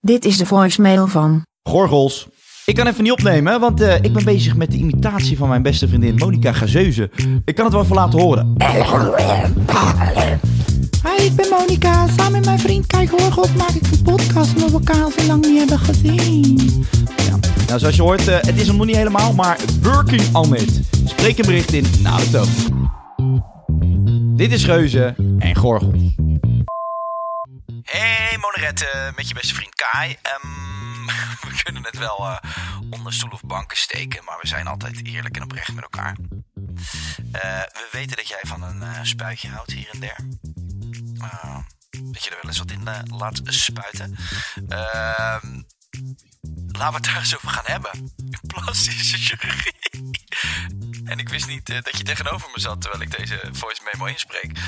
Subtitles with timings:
[0.00, 1.42] Dit is de voicemail van.
[1.62, 2.28] Gorgels.
[2.64, 5.62] Ik kan even niet opnemen, want eh, ik ben bezig met de imitatie van mijn
[5.62, 7.10] beste vriendin Monica Gazeuze.
[7.44, 8.54] Ik kan het wel even laten horen.
[11.02, 12.06] Hi, ik ben Monika.
[12.16, 15.26] Samen met mijn vriend Kijk Horgop maak ik een podcast omdat we elkaar al zo
[15.26, 16.86] lang niet hebben gezien.
[17.16, 17.38] Ja.
[17.66, 20.80] Nou, zoals je hoort, eh, het is hem nog niet helemaal, maar working on it.
[21.04, 22.48] Spreek een bericht in na de toon.
[24.36, 26.17] Dit is Geuze en Gorgels.
[27.90, 30.16] Hey Monerette, met je beste vriend Kai.
[30.22, 31.06] Ehm,
[31.48, 32.36] we kunnen het wel eh,
[32.90, 36.16] onder stoel of banken steken, maar we zijn altijd eerlijk en oprecht met elkaar.
[37.32, 40.16] Eh, we weten dat jij van een eh, spuitje houdt hier en der.
[41.20, 41.58] Eh,
[41.90, 44.16] dat je er wel eens wat in laat spuiten.
[44.68, 45.62] Ehm,
[46.66, 48.12] laten we het daar eens over gaan hebben.
[48.46, 49.72] Plastische chirurgie.
[51.10, 54.58] en ik wist niet dat je tegenover me zat terwijl ik deze voice memo inspreek.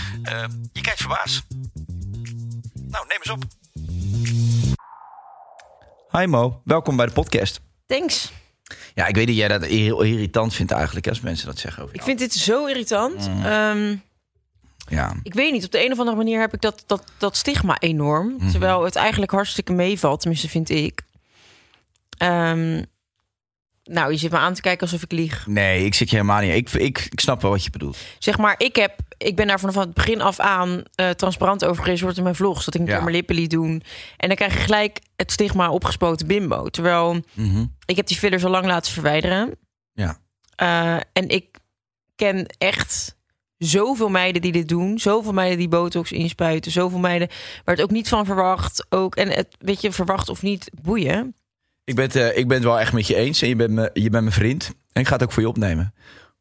[0.73, 1.43] Je kijkt verbaasd.
[2.91, 3.45] Nou, neem eens op.
[6.21, 7.61] Hi Mo, welkom bij de podcast.
[7.87, 8.33] Thanks.
[8.95, 11.95] Ja, ik weet dat jij dat heel irritant vindt eigenlijk als mensen dat zeggen over
[11.95, 13.29] Ik vind dit zo irritant.
[13.29, 13.45] Mm.
[13.45, 13.97] Ehm,
[14.89, 17.37] Ja, ik weet niet, op de een of andere manier heb ik dat, dat, dat
[17.37, 18.35] stigma enorm.
[18.39, 18.51] Mhm.
[18.51, 21.03] Terwijl het eigenlijk hartstikke meevalt, tenminste vind ik.
[22.17, 22.83] Ehm,
[23.93, 25.47] nou, je zit me aan te kijken alsof ik lieg.
[25.47, 26.55] nee, ik zit je helemaal niet.
[26.55, 27.97] Ik, ik, ik snap wel wat je bedoelt.
[28.19, 31.83] Zeg maar, ik, heb, ik ben daar vanaf het begin af aan eh, transparant over
[31.83, 32.65] geweest wordt in mijn vlogs.
[32.65, 32.93] Dat ik een Ja.
[32.95, 33.83] keer mijn lippen liet doen.
[34.17, 36.69] En dan krijg je gelijk het stigma opgespoten bimbo.
[36.69, 37.65] Terwijl Mhm.
[37.87, 39.59] ik heb die fillers al lang laten verwijderen.
[39.93, 40.19] Ja.
[40.57, 41.59] Eh, en ik
[42.17, 43.17] ken echt
[43.59, 44.99] zoveel meiden die dit doen.
[44.99, 46.73] Zoveel meiden die botox inspuiten.
[46.73, 47.29] Zoveel meiden
[47.65, 48.87] waar het ook niet van verwacht.
[48.89, 51.35] Ook, en het, weet je, verwacht of niet, boeien.
[51.91, 53.43] Ik ben, het, eh, ik ben het wel echt met je eens.
[53.43, 54.71] En je bent, me, je bent mijn vriend.
[54.93, 55.95] En ik ga het ook voor je opnemen.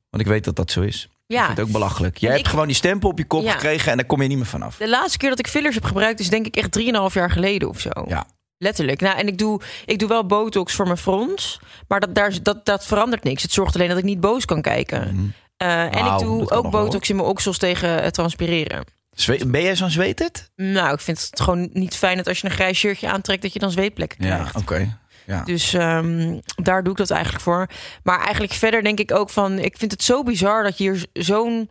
[0.10, 1.04] Want ik weet dat dat zo is.
[1.28, 2.18] Ik Ja, vind het ook belachelijk.
[2.18, 3.52] Jij En hebt ik- gewoon die stempel op je kop Ja.
[3.52, 4.78] gekregen en daar kom je niet meer vanaf.
[4.78, 7.70] de laatste keer dat ik fillers heb gebruikt is denk ik echt 3,5 jaar geleden
[7.70, 7.90] of zo.
[8.08, 8.26] Ja.
[8.58, 9.02] Letterlijk.
[9.02, 11.60] Nou, en ik doe, ik doe wel botox voor mijn frons.
[11.88, 13.42] Maar dat, daar, dat, dat verandert niks.
[13.42, 15.34] Het zorgt alleen dat ik niet boos kan kijken.
[15.58, 16.72] Eh, en ik doe ook wel.
[16.72, 18.84] botox in mijn oksels tegen het transpireren.
[19.14, 20.50] Zwe- ben jij zo'n zweeterd?
[20.56, 23.42] Nou, ik vind het gewoon niet fijn dat als je een grijs shirtje aantrekt...
[23.42, 24.56] dat je dan zweetplekken krijgt.
[24.56, 24.98] oké.
[25.30, 25.44] Ja.
[25.44, 27.68] Dus ehm, daar doe ik dat eigenlijk voor.
[28.04, 29.60] Maar eigenlijk verder denk ik ook van...
[29.60, 31.70] ik vind het zo bizar dat hier zo'n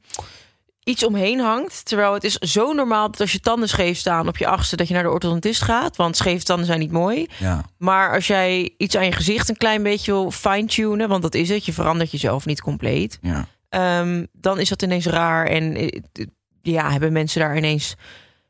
[0.84, 1.84] iets omheen hangt.
[1.84, 4.76] Terwijl het is zo normaal dat als je tanden scheef staan op je achtste...
[4.76, 5.96] dat je naar de orthodontist gaat.
[5.96, 7.26] Want scheve tanden zijn niet mooi.
[7.38, 7.64] ja.
[7.78, 11.08] Maar als jij iets aan je gezicht een klein beetje wil fine-tunen...
[11.08, 13.18] want dat is het, je verandert jezelf niet compleet...
[13.22, 13.46] ja.
[13.68, 15.46] Ehm, dan is dat ineens raar.
[15.46, 16.00] En eh,
[16.62, 17.96] ja, hebben mensen daar ineens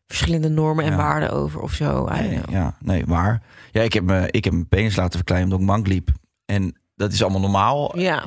[0.09, 0.97] verschillende normen en Ja.
[0.97, 2.05] waarden over of zo.
[2.05, 3.43] Nee, ja, nee, maar
[3.73, 6.11] ja, ik heb, me, ik heb mijn penis laten verkleinen omdat ik mank liep.
[6.45, 7.99] En dat is allemaal normaal.
[7.99, 8.25] Ja,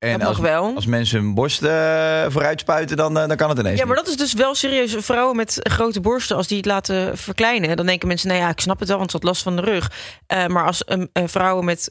[0.00, 0.74] en dat als, mag wel.
[0.74, 3.96] als mensen hun borst eh, vooruit spuiten, dan, eh, dan kan het ineens Ja, maar
[3.96, 4.94] dat is dus wel serieus.
[4.98, 8.60] Vrouwen met grote borsten, als die het laten verkleinen, dan denken mensen, nou ja, ik
[8.60, 9.92] snap het wel, want ze had last van de rug.
[10.26, 11.86] Eh, maar als vrouwen met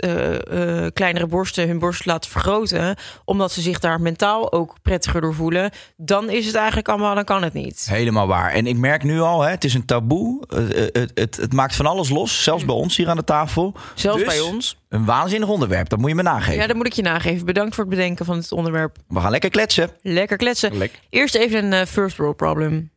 [0.93, 5.71] kleinere borsten hun borst laten vergroten, omdat ze zich daar mentaal ook prettiger door voelen,
[5.97, 7.87] dan is het eigenlijk allemaal, dan kan het niet.
[7.89, 8.51] Helemaal waar.
[8.51, 10.43] En ik merk nu al, hè, het is een taboe.
[10.47, 12.43] Het, het, het, het maakt van alles los.
[12.43, 13.75] Zelfs bij ons hier aan de tafel.
[13.95, 14.78] Zelfs Dus bij ons.
[14.89, 15.89] Een waanzinnig onderwerp.
[15.89, 16.61] Dat moet je me nageven.
[16.61, 17.45] Ja, dat moet ik je nageven.
[17.45, 18.97] Bedankt voor het bedenken van het onderwerp.
[19.07, 19.89] We gaan lekker kletsen.
[20.01, 20.89] Lekker kletsen.
[21.09, 22.91] Eerst even een eh, first world problem.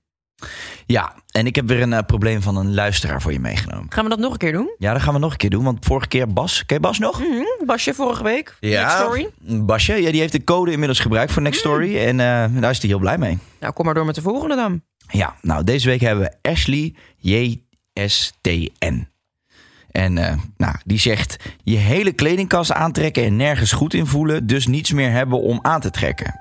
[0.87, 3.87] Ja, en ik heb weer een eh, probleem van een luisteraar voor je meegenomen.
[3.93, 4.75] Gaan we dat nog een keer doen?
[4.79, 5.65] Ja, dat gaan we nog een keer doen.
[5.65, 6.67] Want vorige keer Bas.
[6.67, 7.21] Ken je Bas nog?
[7.21, 8.57] Mhm, Basje vorige week.
[8.61, 9.31] Next story.
[9.41, 11.99] Basje, ja, die heeft de code inmiddels gebruikt voor Next Story.
[11.99, 13.39] En eh, daar is hij heel blij mee.
[13.61, 14.83] Nou, kom maar door met de volgende dan.
[15.09, 19.12] Ja, nou, deze week hebben we Ashley JSTN.
[19.93, 24.67] En eh, nou, die zegt: je hele kledingkast aantrekken en nergens goed in voelen, dus
[24.67, 26.41] niets meer hebben om aan te trekken.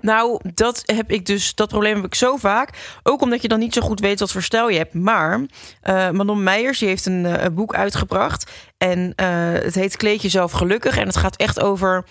[0.00, 1.54] Nou, dat heb ik dus.
[1.54, 2.98] Dat probleem heb ik zo vaak.
[3.02, 4.94] Ook omdat je dan niet zo goed weet wat voor stijl je hebt.
[4.94, 5.40] Maar
[5.80, 8.50] eh, Manon Meijers die heeft een, eh, boek uitgebracht.
[8.78, 9.12] En
[9.62, 10.96] het heet Kleed jezelf gelukkig.
[10.96, 12.04] En het gaat echt over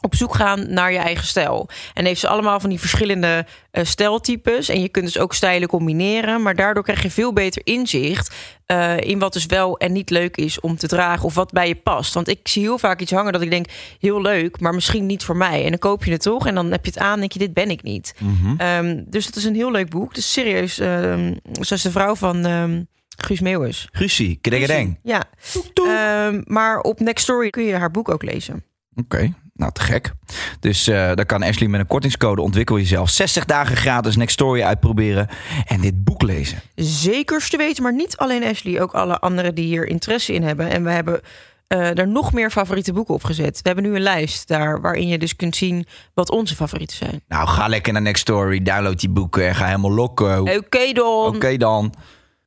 [0.00, 1.68] op zoek gaan naar je eigen stijl.
[1.94, 4.68] En heeft ze allemaal van die verschillende eh stijltypes.
[4.68, 6.42] En je kunt dus ook stijlen combineren.
[6.42, 8.34] Maar daardoor krijg je veel beter inzicht
[8.66, 11.24] eh, in wat dus wel en niet leuk is om te dragen.
[11.24, 12.14] Of wat bij je past.
[12.14, 13.66] Want ik zie heel vaak iets hangen dat ik denk,
[13.98, 15.62] heel leuk, maar misschien niet voor mij.
[15.64, 17.38] En dan koop je het toch en dan heb je het aan en denk je,
[17.38, 18.14] dit ben ik niet.
[18.58, 20.14] Ehm, dus het is een heel leuk boek.
[20.14, 22.82] Dus serieus, ehm ze is de vrouw van ehm,
[23.16, 23.88] Guus Meeuwis.
[24.40, 24.98] Kedengedeng.
[25.02, 25.22] Ja,
[25.88, 28.64] Ehm, maar op Next Story kun je haar boek ook lezen.
[28.94, 30.12] Oké, nou te gek.
[30.60, 34.62] Dus eh dan kan Ashley met een kortingscode ontwikkel jezelf 60 dagen gratis Next Story
[34.62, 35.28] uitproberen
[35.66, 36.60] en dit boek lezen.
[36.74, 40.70] Zekers te weten, maar niet alleen Ashley, ook alle anderen die hier interesse in hebben.
[40.70, 41.20] En we hebben
[41.66, 43.56] eh er nog meer favoriete boeken op gezet.
[43.56, 47.22] We hebben nu een lijst daar waarin je dus kunt zien wat onze favorieten zijn.
[47.28, 50.40] Nou, ga lekker naar Next Story, download die boeken en ga helemaal lokken.
[50.40, 51.94] Oké Oké Don, dan.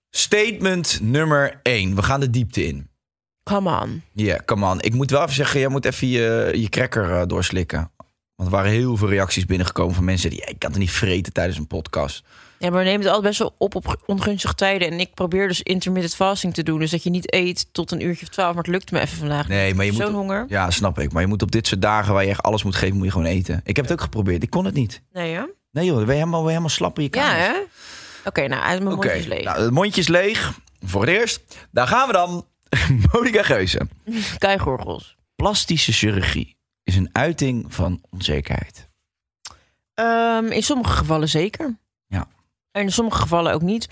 [0.10, 1.96] Statement nummer 1.
[1.96, 2.88] We gaan de diepte in.
[3.44, 4.02] Come on.
[4.14, 4.82] Ja, come on.
[4.82, 7.92] Ik moet wel even zeggen, jij moet even je, je cracker eh, doorslikken.
[8.36, 10.46] Want er waren heel veel reacties binnengekomen van mensen die...
[10.46, 12.24] ik kan het niet vreten tijdens een podcast.
[12.60, 14.92] Ja, maar we nemen het altijd best wel op op ongunstige tijden.
[14.92, 16.80] En ik probeer dus intermittent fasting te doen.
[16.80, 18.54] Dus dat je niet eet tot een uurtje of twaalf.
[18.54, 19.48] Maar het lukt me even vandaag.
[19.48, 20.02] Nee, maar je moet...
[20.02, 20.46] Zo'n honger.
[20.48, 21.12] Ja, snap ik.
[21.12, 23.12] Maar je moet op dit soort dagen waar je echt alles moet geven, moet je
[23.12, 23.62] gewoon eten.
[23.64, 24.44] Ik heb het ook geprobeerd.
[24.44, 25.02] Ik kon het niet.
[25.12, 25.44] Nee, hè?
[25.72, 27.54] Nee joh, dan ben je helemaal, ben je helemaal slap in je Ja, hè?
[28.26, 29.44] Oké, nou, is mijn mondjes leeg.
[29.44, 30.60] nou, het mondje is leeg.
[30.86, 31.42] Voor het eerst.
[31.72, 32.46] Daar gaan we dan.
[33.12, 33.88] Monika Geuze.
[34.38, 35.16] Keigorgels.
[35.36, 38.90] Plastische chirurgie is een uiting van onzekerheid.
[39.94, 41.78] Ehm, in sommige gevallen zeker.
[42.08, 42.28] Ja.
[42.72, 43.88] En in sommige gevallen ook niet.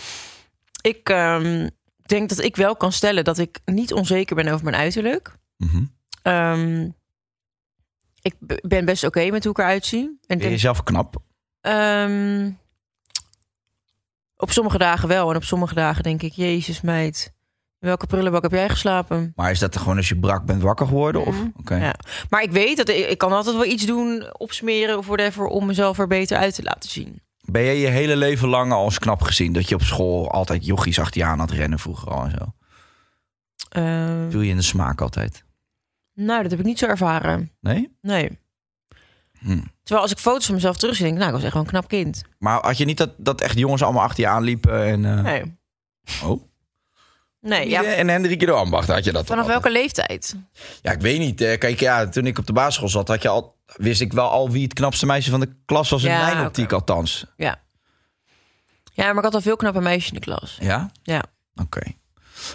[0.82, 1.70] Ik ehm,
[2.06, 5.32] denk dat ik wel kan stellen dat ik niet onzeker ben over mijn uiterlijk.
[5.58, 5.84] Mhm.
[6.22, 6.90] Ehm,
[8.22, 10.04] ik ben best oké met hoe ik eruit zie.
[10.04, 11.16] En Ben je denk, zelf knap?
[14.36, 15.30] op sommige dagen wel.
[15.30, 17.34] En op sommige dagen denk ik, jezus meid.
[17.82, 19.32] Welke prullenbak heb jij geslapen?
[19.36, 21.26] Maar is dat gewoon als je brak bent wakker geworden?
[21.26, 21.36] Of?
[21.36, 21.48] Mhm.
[21.60, 21.76] Oké.
[21.76, 21.96] Ja.
[22.30, 25.66] Maar ik weet dat ik, ik kan altijd wel iets doen, opsmeren of whatever, om
[25.66, 27.22] mezelf er beter uit te laten zien.
[27.46, 29.54] Ben jij je hele leven lang al als knap gezien?
[29.54, 32.54] Dat je op school altijd jochies achter je aan had rennen vroeger al en zo?
[34.30, 35.44] Viel je in de smaak altijd?
[36.14, 37.52] nou, dat heb ik niet zo ervaren.
[37.60, 37.98] Nee?
[38.02, 38.40] Nee.
[39.40, 39.60] Hm.
[39.84, 41.70] Terwijl als ik foto's van mezelf terugzie, denk ik, nou, ik was echt wel een
[41.70, 42.22] knap kind.
[42.38, 44.84] Maar had je niet dat, dat echt jongens allemaal achter je aanliepen?
[44.86, 45.44] En, eh, Nee.
[46.24, 46.42] Oh.
[47.42, 47.84] Nee, ja.
[47.84, 50.36] En Hendrikje de Ambacht had je dat Vanaf welke leeftijd?
[50.82, 51.42] Ja, ik weet niet.
[51.42, 54.30] Eh, Kijk, ja, toen ik op de basisschool zat, had je al, wist ik wel
[54.30, 56.04] al wie het knapste meisje van de klas was.
[56.04, 56.46] In Ja, mijn oké.
[56.48, 57.26] optiek althans.
[57.38, 57.62] Ja.
[58.94, 60.58] Ja, maar ik had al veel knappe meisjes in de klas.
[60.60, 60.92] Ja?
[61.04, 61.24] Ja.
[61.56, 61.82] Oké.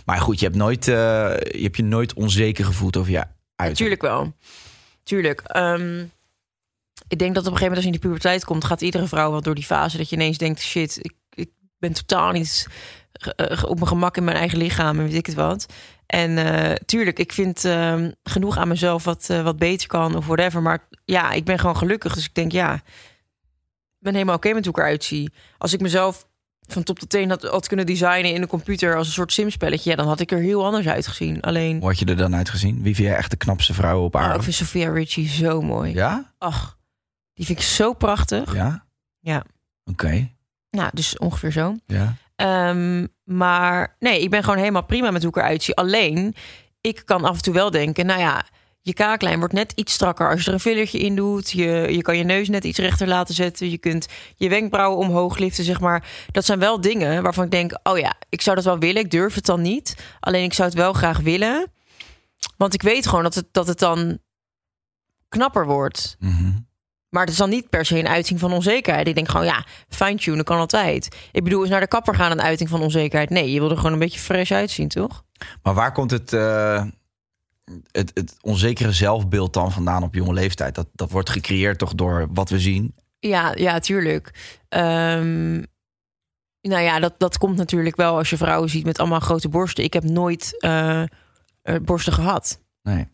[0.05, 0.95] Maar goed, je hebt, nooit, eh,
[1.37, 3.25] je hebt je nooit onzeker gevoeld over je
[3.57, 3.77] uiterlijk.
[3.77, 4.33] Tuurlijk wel.
[5.03, 5.41] Tuurlijk.
[5.41, 6.05] Ehm,
[7.09, 9.07] ik denk dat op een gegeven moment als je in de puberteit komt, gaat iedere
[9.07, 12.67] vrouw wel door die fase dat je ineens denkt, shit, ik, ik ben totaal niet
[13.67, 15.67] op mijn gemak in mijn eigen lichaam en weet ik het wat.
[16.07, 20.27] En eh, tuurlijk, ik vind ehm, genoeg aan mezelf wat, eh, wat beter kan of
[20.27, 20.63] whatever.
[20.63, 22.15] Maar ja, ik ben gewoon gelukkig.
[22.15, 22.83] Dus ik denk, ja, ik
[23.99, 25.33] ben helemaal oké met hoe ik eruit zie.
[25.59, 26.27] Als ik mezelf
[26.67, 29.91] van top tot teen had, had kunnen designen in de computer als een soort simspelletje,
[29.91, 31.41] ja, dan had ik er heel anders uitgezien.
[31.41, 32.83] Alleen, Hoe had je er dan uitgezien?
[32.83, 34.37] Wie vind jij echt de knapste vrouw op oh, aarde?
[34.37, 35.93] ik vind Sophia Richie zo mooi.
[35.93, 36.33] Ja?
[36.39, 36.79] Ach,
[37.35, 38.55] die vind ik zo prachtig.
[38.55, 38.87] Ja?
[39.21, 39.45] Ja.
[39.85, 40.29] Oké.
[40.71, 41.77] Nou, dus ongeveer zo.
[41.87, 42.17] Ja.
[42.37, 45.75] Ehm, maar nee, ik ben gewoon helemaal prima met hoe ik eruit zie.
[45.75, 46.35] Alleen,
[46.81, 48.45] ik kan af en toe wel denken, nou ja,
[48.87, 51.51] je kaaklijn wordt net iets strakker als je er een fillertje in doet.
[51.51, 53.71] Je, je kan je neus net iets rechter laten zetten.
[53.71, 54.07] Je kunt
[54.37, 56.09] je wenkbrauwen omhoog liften, zeg maar.
[56.33, 59.03] Dat zijn wel dingen waarvan ik denk, oh ja, ik zou dat wel willen.
[59.03, 59.97] Ik durf het dan niet.
[60.21, 61.73] Alleen ik zou het wel graag willen.
[62.57, 64.19] Want ik weet gewoon dat het, dat het dan
[65.29, 66.17] knapper wordt.
[66.19, 66.53] Mhm.
[67.17, 69.09] Maar het is dan niet per se een uiting van onzekerheid.
[69.09, 71.17] Ik denk gewoon, ja, fine-tunen kan altijd.
[71.33, 73.31] Ik bedoel, is naar de kapper gaan een uiting van onzekerheid?
[73.31, 75.25] Nee, je wil er gewoon een beetje fresh uitzien, toch?
[75.63, 76.85] Maar waar komt het, eh,
[77.93, 80.75] het, het onzekere zelfbeeld dan vandaan op jonge leeftijd?
[80.75, 82.95] Dat, dat wordt gecreëerd toch door wat we zien?
[83.19, 84.57] Ja, ja, tuurlijk.
[84.69, 85.63] Ehm,
[86.61, 89.85] nou ja, dat, dat komt natuurlijk wel als je vrouwen ziet met allemaal grote borsten.
[89.85, 91.09] Ik heb nooit eh, eh,
[91.83, 92.61] borsten gehad.
[92.83, 93.09] Nee.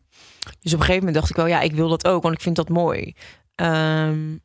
[0.60, 2.40] Dus op een gegeven moment dacht ik wel, ja, ik wil dat ook, want ik
[2.40, 3.14] vind dat mooi.
[3.62, 4.36] Ehm,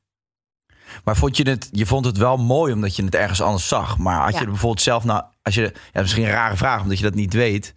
[1.03, 3.97] Maar vond je het, je vond het wel mooi omdat je het ergens anders zag.
[3.97, 4.39] Maar had Ja.
[4.39, 7.13] je er bijvoorbeeld zelf nou, als je, ja, misschien een rare vraag omdat je dat
[7.13, 7.73] niet weet.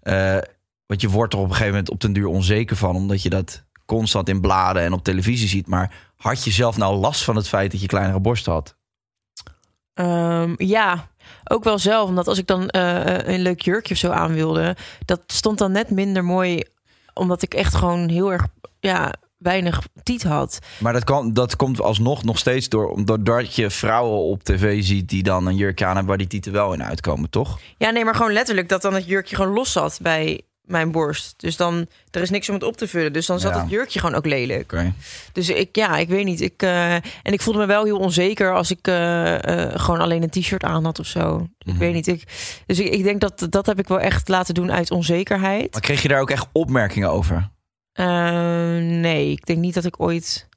[0.00, 0.38] eh,
[0.86, 3.30] want je wordt er op een gegeven moment op den duur onzeker van, omdat je
[3.30, 5.66] dat constant in bladen en op televisie ziet.
[5.66, 8.76] Maar had je zelf nou last van het feit dat je kleinere borsten had?
[9.94, 11.08] Ehm, ja,
[11.44, 12.08] ook wel zelf.
[12.08, 15.72] Omdat als ik dan eh, een leuk jurkje of zo aan wilde, dat stond dan
[15.72, 16.62] net minder mooi.
[17.14, 18.46] Omdat ik echt gewoon heel erg
[18.80, 20.58] ja, weinig tiet had.
[20.78, 23.04] Maar dat, kan, dat komt alsnog nog steeds door...
[23.04, 26.08] doordat je vrouwen op tv ziet die dan een jurkje aan hebben...
[26.08, 27.58] waar die tieten wel in uitkomen, toch?
[27.78, 31.34] Ja, nee, maar gewoon letterlijk dat dan het jurkje gewoon los zat bij mijn borst.
[31.36, 33.12] Dus dan, er is niks om het op te vullen.
[33.12, 33.60] Dus dan zat Ja.
[33.60, 34.74] het jurkje gewoon ook lelijk.
[35.32, 36.40] Dus ik, ja, ik weet niet.
[36.40, 40.22] Ik, eh, en ik voelde me wel heel onzeker als ik eh, eh, gewoon alleen
[40.22, 41.46] een t-shirt aan had of zo.
[41.58, 42.06] Ik weet niet.
[42.06, 42.24] Ik,
[42.66, 45.72] dus ik, ik denk dat dat heb ik wel echt laten doen uit onzekerheid.
[45.72, 47.50] Maar kreeg je daar ook echt opmerkingen over?
[47.92, 50.48] Eh, nee, ik denk niet dat ik ooit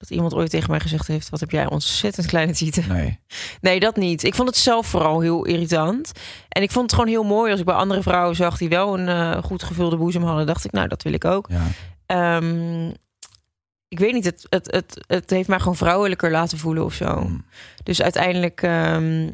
[0.00, 2.88] dat iemand ooit tegen mij gezegd heeft: wat heb jij ontzettend kleine tieten.
[2.88, 3.18] Nee.
[3.60, 4.24] Nee, dat niet.
[4.24, 6.12] Ik vond het zelf vooral heel irritant.
[6.48, 8.98] En ik vond het gewoon heel mooi als ik bij andere vrouwen zag die wel
[8.98, 10.46] een eh, goed gevulde boezem hadden.
[10.46, 11.48] Dacht ik, nou, dat wil ik ook.
[11.48, 11.66] Ja.
[12.06, 12.88] Ehm,
[13.88, 17.20] ik weet niet, het, het, het, het heeft mij gewoon vrouwelijker laten voelen of zo.
[17.20, 17.44] Mm.
[17.82, 19.30] Dus uiteindelijk ehm,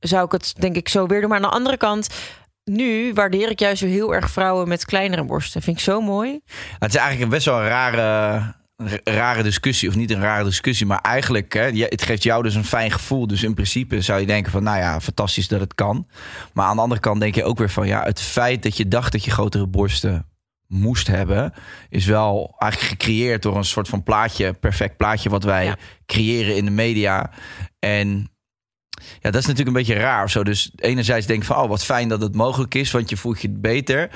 [0.00, 1.28] zou ik het denk ik zo weer doen.
[1.28, 2.08] Maar aan de andere kant,
[2.68, 5.62] nu waardeer ik juist heel erg vrouwen met kleinere borsten.
[5.62, 6.40] Vind ik zo mooi.
[6.78, 8.54] Het is eigenlijk best wel een rare,
[9.04, 9.88] rare discussie.
[9.88, 11.52] Of niet een rare discussie, maar eigenlijk...
[11.52, 13.26] Hè, het geeft jou dus een fijn gevoel.
[13.26, 14.62] Dus in principe zou je denken van...
[14.62, 16.06] nou ja, fantastisch dat het kan.
[16.52, 17.86] Maar aan de andere kant denk je ook weer van...
[17.86, 20.26] ja, het feit dat je dacht dat je grotere borsten
[20.66, 21.52] moest hebben...
[21.88, 24.52] is wel eigenlijk gecreëerd door een soort van plaatje...
[24.52, 25.76] perfect plaatje wat wij Ja.
[26.06, 27.30] creëren in de media.
[27.78, 28.30] En...
[29.20, 30.44] Ja, dat is natuurlijk een beetje raar of zo.
[30.44, 33.40] Dus enerzijds denk ik van, oh, wat fijn dat het mogelijk is, want je voelt
[33.42, 34.10] je beter.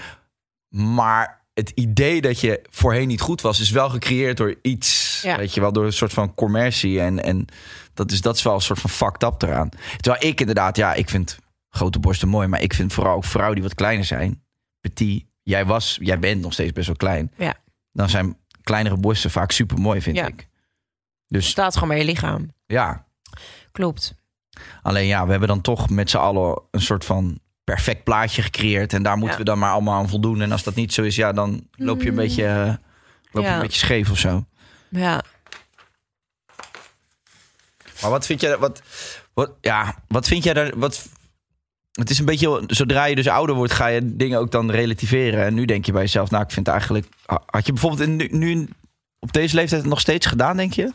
[0.68, 5.20] Maar het idee dat je voorheen niet goed was, is wel gecreëerd door iets.
[5.22, 5.36] Ja.
[5.36, 7.00] Weet je wel, door een soort van commercie.
[7.00, 7.46] En, en
[7.94, 9.68] dat, is, dat is wel een soort van fucked up eraan.
[10.00, 12.46] Terwijl ik inderdaad, ja, ik vind grote borsten mooi.
[12.48, 14.42] Maar ik vind vooral ook vrouwen die wat kleiner zijn.
[14.80, 17.32] Petit, jij was, jij bent nog steeds best wel klein.
[17.36, 17.54] Ja.
[17.92, 20.26] Dan zijn kleinere borsten vaak super mooi, vind Ja.
[20.26, 20.48] ik.
[21.28, 22.48] Dus Staat gewoon bij je lichaam.
[22.66, 23.06] ja,
[23.72, 24.14] Klopt.
[24.82, 28.92] Alleen ja, we hebben dan toch met z'n allen een soort van perfect plaatje gecreëerd.
[28.92, 29.38] En daar moeten Ja.
[29.38, 30.40] we dan maar allemaal aan voldoen.
[30.40, 32.74] En als dat niet zo is, ja, dan loop je een beetje, eh,
[33.30, 33.54] loop je Ja.
[33.54, 34.44] een beetje scheef of zo.
[34.88, 35.22] Ja.
[38.02, 38.82] Maar wat vind jij, wat,
[39.34, 41.06] wat, ja, wat vind jij daar, wat,
[41.92, 45.44] het is een beetje, zodra je dus ouder wordt, ga je dingen ook dan relativeren.
[45.44, 47.06] En nu denk je bij jezelf, nou, ik vind eigenlijk,
[47.46, 48.68] had je bijvoorbeeld in, nu, nu
[49.18, 50.90] op deze leeftijd het nog steeds gedaan, denk je?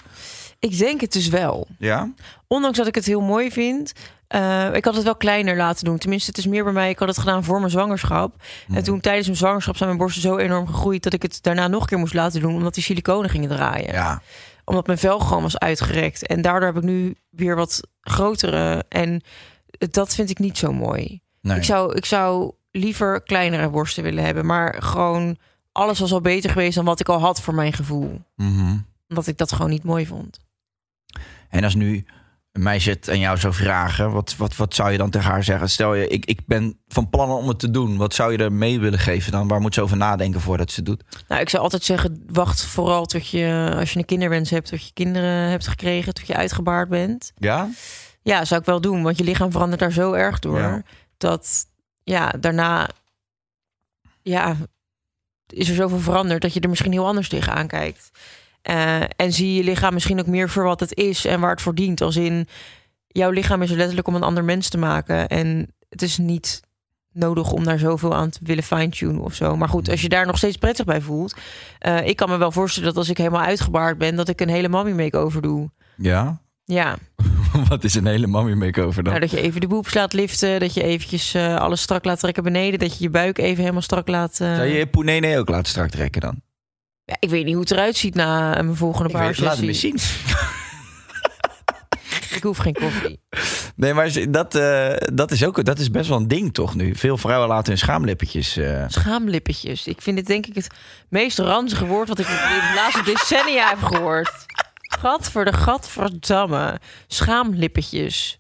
[0.60, 1.68] Ik denk het dus wel.
[1.78, 2.12] Ja?
[2.48, 3.94] Ondanks dat ik het heel mooi vind.
[4.28, 5.98] eh, ik had het wel kleiner laten doen.
[5.98, 6.90] Tenminste, het is meer bij mij.
[6.90, 8.36] Ik had het gedaan voor mijn zwangerschap.
[8.74, 11.04] En toen tijdens mijn zwangerschap zijn mijn borsten zo enorm gegroeid...
[11.04, 12.56] dat ik het daarna nog een keer moest laten doen...
[12.56, 13.94] omdat die siliconen gingen draaien.
[13.94, 14.22] Ja.
[14.66, 16.28] Omdat mijn vel gewoon was uitgerekt.
[16.28, 18.86] En daardoor heb ik nu weer wat grotere.
[18.90, 19.22] En
[19.92, 21.22] dat vind ik niet zo mooi.
[21.42, 21.58] Nee.
[21.58, 24.46] Ik, zou, ik zou liever kleinere borsten willen hebben.
[24.46, 25.38] Maar gewoon
[25.72, 26.76] alles was al beter geweest...
[26.76, 28.22] dan wat ik al had voor mijn gevoel.
[28.36, 28.76] Mhm.
[29.10, 30.40] Omdat ik dat gewoon niet mooi vond.
[31.50, 32.06] En als nu
[32.52, 35.44] een meisje het aan jou zou vragen, wat, wat, wat zou je dan tegen haar
[35.44, 35.70] zeggen?
[35.70, 37.98] Stel je, ik, ik ben van plan om het te doen.
[37.98, 39.48] Wat zou je er mee willen geven dan?
[39.48, 41.04] Waar moet ze over nadenken voordat ze het doet?
[41.28, 44.86] Nou, ik zou altijd zeggen, wacht vooral tot je, als je een kinderwens hebt, tot
[44.86, 47.32] je kinderen hebt gekregen, tot je uitgebaard bent.
[47.36, 47.70] Ja?
[48.22, 50.60] Ja, zou ik wel doen, want je lichaam verandert daar zo erg door.
[50.60, 50.82] Ja.
[51.18, 51.66] Dat,
[52.04, 52.90] ja, daarna,
[54.22, 54.56] ja,
[55.48, 58.12] is er zoveel veranderd dat je er misschien heel anders tegenaan kijkt.
[58.68, 61.62] Eh, en zie je lichaam misschien ook meer voor wat het is en waar het
[61.62, 62.02] voor dient.
[62.02, 62.48] Als in,
[63.08, 65.28] jouw lichaam is er letterlijk om een ander mens te maken.
[65.28, 66.62] En het is niet
[67.12, 69.56] nodig om daar zoveel aan te willen fine-tunen of zo.
[69.58, 71.36] Maar goed, als je daar nog steeds prettig bij voelt.
[71.80, 74.50] eh, ik kan me wel voorstellen dat als ik helemaal uitgebaard ben, dat ik een
[74.50, 75.70] hele mommy make-over doe.
[75.98, 76.42] Ja?
[76.64, 76.98] Ja,
[77.70, 79.14] wat is een hele mommy makeover dan?
[79.14, 82.20] nou, dat je even de boeps laat liften, dat je eventjes eh, alles strak laat
[82.20, 84.40] trekken beneden, dat je je buik even helemaal strak laat.
[84.40, 86.42] eh, Zou je je poenene ook laten strak trekken dan?
[87.08, 89.48] Ja, ik weet niet hoe het eruit ziet na eh, mijn volgende Ik weet, baarsessie.
[89.48, 90.00] laat het me zien.
[92.36, 93.20] Ik hoef geen koffie.
[93.76, 96.96] Nee, maar dat, eh, dat, is ook, dat is best wel een ding toch nu?
[96.96, 98.58] Veel vrouwen laten hun schaamlippetjes...
[98.58, 99.88] eh, Schaamlippetjes.
[99.88, 100.68] Ik vind dit denk ik het
[101.10, 104.32] meest ranzige woord wat ik in de laatste decennia heb gehoord.
[105.00, 106.80] Gat voor de gadverdamme.
[107.08, 108.40] Schaamlippetjes.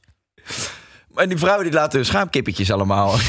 [1.11, 3.15] Maar die vrouwen die laten hun schaamkippetjes allemaal.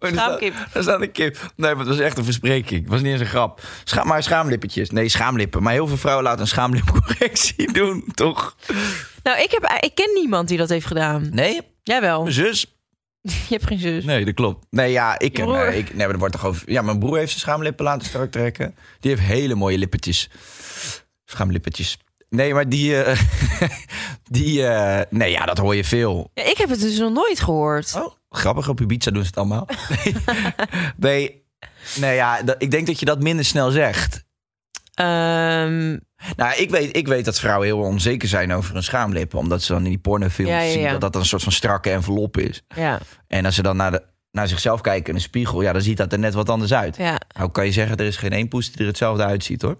[0.00, 0.54] Schaamkip.
[0.72, 1.52] Er staat een kip.
[1.56, 2.80] Nee, maar het was echt een verspreking.
[2.80, 3.60] Het was niet eens een grap.
[3.84, 4.90] Scha maar schaamlippetjes.
[4.90, 5.62] Nee, schaamlippen.
[5.62, 8.56] Maar heel veel vrouwen laten een schaamlipcorrectie doen, toch?
[9.22, 11.28] Nou, ik, heb, ik ken niemand die dat heeft gedaan.
[11.32, 11.60] Nee?
[11.82, 12.22] Jawel.
[12.22, 12.76] Mijn zus?
[13.22, 14.04] Je hebt geen zus.
[14.04, 14.66] Nee, dat klopt.
[14.70, 15.76] Nee, ja, ik ken.
[15.76, 16.70] Ik, nee, maar er wordt toch over...
[16.70, 18.74] Ja, mijn broer heeft zijn schaamlippen laten strak trekken.
[19.00, 20.28] Die heeft hele mooie lippetjes.
[21.24, 21.98] Schaamlippetjes.
[22.28, 23.02] Nee, maar die...
[23.02, 23.20] eh,
[24.30, 26.30] die eh, nee, ja, dat hoor je veel.
[26.34, 27.94] Ja, ik heb het dus nog nooit gehoord.
[27.96, 28.68] Oh, grappig.
[28.68, 29.68] Op Ibiza doen ze het allemaal.
[30.04, 30.14] Nee,
[30.96, 31.44] nee,
[31.96, 34.26] nee ja, dat- ik denk dat je dat minder snel zegt.
[34.94, 35.96] Ehm,
[36.36, 39.38] Nou, ik weet, ik weet dat vrouwen heel onzeker zijn over hun schaamlippen.
[39.38, 41.90] Omdat ze dan in die pornofilms Ja, ja, zien dat dat een soort van strakke
[41.90, 42.62] envelop is.
[42.74, 42.98] ja.
[43.26, 44.02] En als ze dan naar de...
[44.30, 46.96] naar zichzelf kijken in een spiegel, ja, dan ziet dat er net wat anders uit.
[46.96, 47.20] Ja.
[47.36, 49.76] Nou kan je zeggen, er is geen één poes die er hetzelfde uitziet, hoor.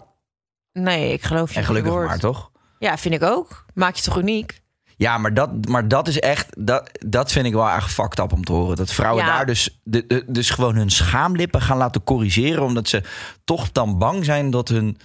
[0.73, 1.59] Nee, ik geloof je.
[1.59, 2.48] En gelukkig maar, toch?
[2.79, 3.65] Ja, vind ik ook.
[3.73, 4.61] Maak je toch uniek?
[4.97, 8.31] Ja, maar dat, maar dat is echt, dat, dat vind ik wel echt fucked up
[8.33, 8.75] om te horen.
[8.75, 9.35] Dat vrouwen Ja.
[9.35, 13.03] daar dus, de, de- dus gewoon hun schaamlippen gaan laten corrigeren, omdat ze
[13.43, 14.97] toch dan bang zijn dat hun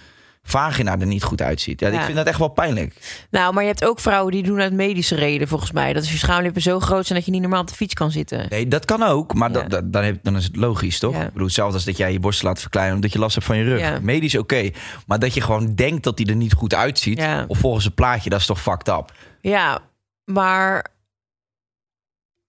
[0.47, 1.79] vagina er niet goed uitziet.
[1.79, 2.95] Ja, ik vind dat echt wel pijnlijk.
[3.29, 5.93] Nou, maar je hebt ook vrouwen die doen uit medische reden, volgens mij.
[5.93, 8.11] Dat als je schaamlippen zo groot zijn dat je niet normaal op de fiets kan
[8.11, 8.45] zitten.
[8.49, 9.59] Nee, dat kan ook, maar Ja.
[9.61, 11.13] dat, dat- dan, heb, dan is het logisch, toch?
[11.13, 11.21] Ja.
[11.23, 13.57] Ik bedoel, hetzelfde als dat jij je borst laat verkleinen omdat je last hebt van
[13.57, 13.79] je rug.
[13.79, 13.99] Ja.
[14.01, 14.69] Medisch oké,
[15.07, 17.45] maar dat je gewoon denkt dat die er niet goed uitziet, Ja.
[17.47, 19.11] of volgens het plaatje, dat is toch fucked up?
[19.41, 19.79] Ja,
[20.23, 20.85] maar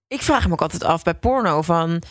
[0.07, 2.01] ik vraag me ook altijd af bij porno van...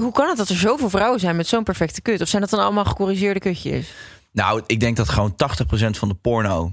[0.00, 2.20] Hoe kan het dat er zoveel vrouwen zijn met zo'n perfecte kut?
[2.20, 3.92] Of zijn dat dan allemaal gecorrigeerde kutjes?
[4.32, 5.36] Nou, ik denk dat gewoon 80%
[5.90, 6.72] van de porno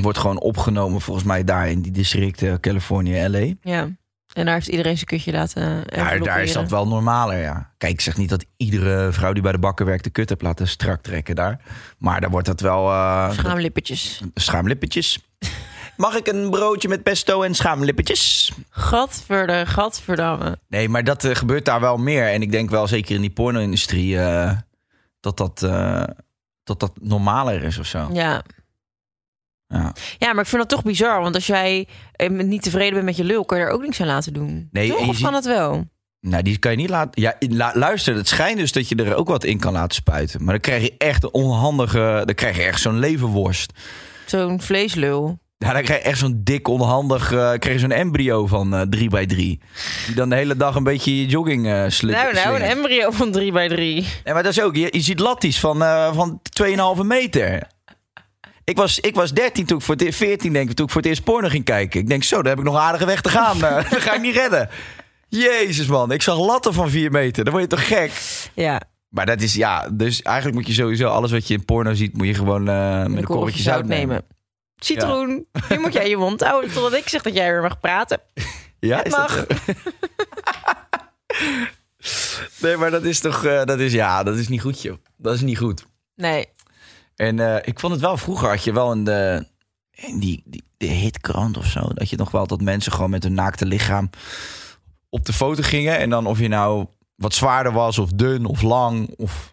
[0.00, 3.52] wordt gewoon opgenomen, volgens mij daar in die districten Californië, LA.
[3.60, 3.88] Ja.
[4.32, 7.72] En daar heeft iedereen zijn kutje laten Daar, daar is dat wel normaler, ja.
[7.78, 10.42] Kijk, ik zeg niet dat iedere vrouw die bij de bakker werkt de kut heeft
[10.42, 11.60] laten strak trekken daar.
[11.98, 12.88] Maar daar wordt dat wel...
[12.90, 14.22] eh, Schaamlippetjes.
[14.34, 15.31] Schaamlippetjes.
[16.02, 18.52] Mag ik een broodje met pesto en schaamlippetjes?
[19.64, 20.58] Gadverdamme.
[20.68, 22.26] Nee, maar dat eh, gebeurt daar wel meer.
[22.28, 24.52] En ik denk wel zeker in die porno-industrie eh,
[25.20, 26.04] dat, dat, eh,
[26.64, 28.08] dat dat normaler is of zo.
[28.12, 28.42] Ja.
[29.66, 29.92] Ja.
[30.18, 31.20] ja, maar ik vind dat toch bizar.
[31.20, 31.88] Want als jij
[32.28, 34.68] niet tevreden bent met je lul, kan je er ook niks aan laten doen.
[34.70, 35.08] Nee, Toch?
[35.08, 35.84] Of kan dat wel?
[36.20, 37.22] Nou, die kan je niet laten.
[37.22, 37.36] Ja,
[37.74, 40.44] luister, het schijnt dus dat je er ook wat in kan laten spuiten.
[40.44, 42.22] Maar dan krijg je echt een onhandige.
[42.24, 43.72] Dan krijg je echt zo'n levenworst.
[44.26, 45.40] Zo'n vleeslul.
[45.62, 47.32] Ja, dan krijg je echt zo'n dik, onhandig.
[47.32, 49.60] eh krijg je zo'n embryo van eh 3 bij 3
[50.06, 52.14] Die dan de hele dag een beetje je jogging eh slit.
[52.14, 54.76] Nou, nou, een embryo van 3 bij 3 Nee, maar dat is ook.
[54.76, 56.40] Je, je ziet latties van, eh van
[56.98, 57.62] 2,5 meter.
[58.64, 60.92] Ik was, ik was 13 toen ik voor het e- 14 denk ik, toen ik
[60.92, 62.00] voor het eerst porno ging kijken.
[62.00, 63.64] Ik denk zo, daar heb ik nog een aardige weg te gaan.
[63.64, 64.68] Eh, dat ga ik niet redden.
[65.28, 67.44] Jezus man, ik zag latten van 4 meter.
[67.44, 68.10] Dan word je toch gek?
[68.54, 71.94] Ja, Maar dat is ja, dus eigenlijk moet je sowieso alles wat je in porno
[71.94, 74.24] ziet, moet je gewoon eh, met een korreltje zout nemen.
[74.84, 78.20] Citroen, nu moet jij je mond houden totdat ik zeg dat jij weer mag praten.
[78.80, 79.32] Ja, Het is dat mag.
[79.32, 79.44] zo?
[82.66, 84.96] nee, maar dat is toch, eh, dat is ja, dat is niet goed joh.
[85.16, 85.84] Dat is niet goed.
[86.16, 86.46] Nee,
[87.16, 89.46] En eh, ik vond het wel, vroeger had je wel in de,
[89.90, 93.22] in die, die de hitkrant of zo, dat je nog wel dat mensen gewoon met
[93.22, 94.10] hun naakte lichaam
[95.08, 95.98] op de foto gingen.
[95.98, 99.51] En dan of je nou wat zwaarder was of dun of lang of...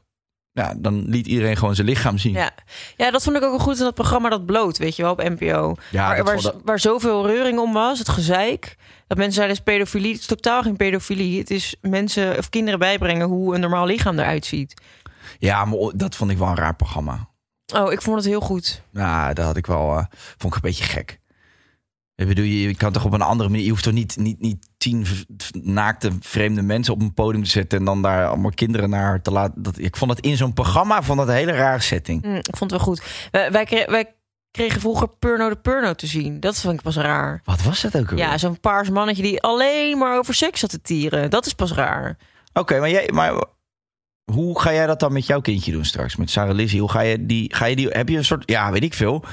[0.60, 2.34] Ja, dan liet iedereen gewoon zijn lichaam zien.
[2.34, 2.52] ja.
[2.98, 5.12] ja, dat vond ik ook wel goed in dat programma Dat Bloot, weet je wel,
[5.12, 5.76] op NPO.
[5.92, 8.76] Ja, waar, waar, zoveel reuring om was, het gezeik.
[9.08, 10.12] Dat mensen zeiden, is pedofilie.
[10.12, 11.40] Het is totaal geen pedofilie.
[11.40, 14.82] Het is mensen of kinderen bijbrengen hoe een normaal lichaam eruit ziet.
[15.38, 17.30] Ja, maar dat vond ik wel een raar programma.
[17.74, 18.82] Oh, ik vond het heel goed.
[18.92, 20.06] Nou, dat had ik wel, eh,
[20.38, 21.20] vond ik een beetje gek.
[22.20, 24.68] Ik bedoel, je, kan toch op een andere manier, je hoeft toch niet, niet, niet
[24.78, 25.06] tien
[25.52, 29.32] naakte vreemde mensen op een podium te zetten en dan daar allemaal kinderen naar te
[29.32, 29.64] laten.
[29.64, 32.26] Dat, ik vond het in zo'n programma, vond dat een hele rare setting.
[32.26, 33.04] Mm, ik vond het wel goed.
[33.32, 34.14] Wij, wij, kre- wij
[34.52, 36.40] kregen vroeger Purno de Purno te zien.
[36.40, 37.42] Dat vond ik pas raar.
[37.44, 38.26] Wat was dat ook alweer?
[38.26, 41.30] Ja, zo'n paars mannetje die alleen maar over seks zat te tieren.
[41.30, 42.18] Dat is pas raar.
[42.54, 43.44] Oké, maar, jij, maar
[44.32, 46.16] hoe ga jij dat dan met jouw kindje doen straks?
[46.16, 46.80] Met Sarah Lizzie?
[46.80, 49.24] Hoe ga je die, ga je die, heb je een soort, ja, weet ik veel.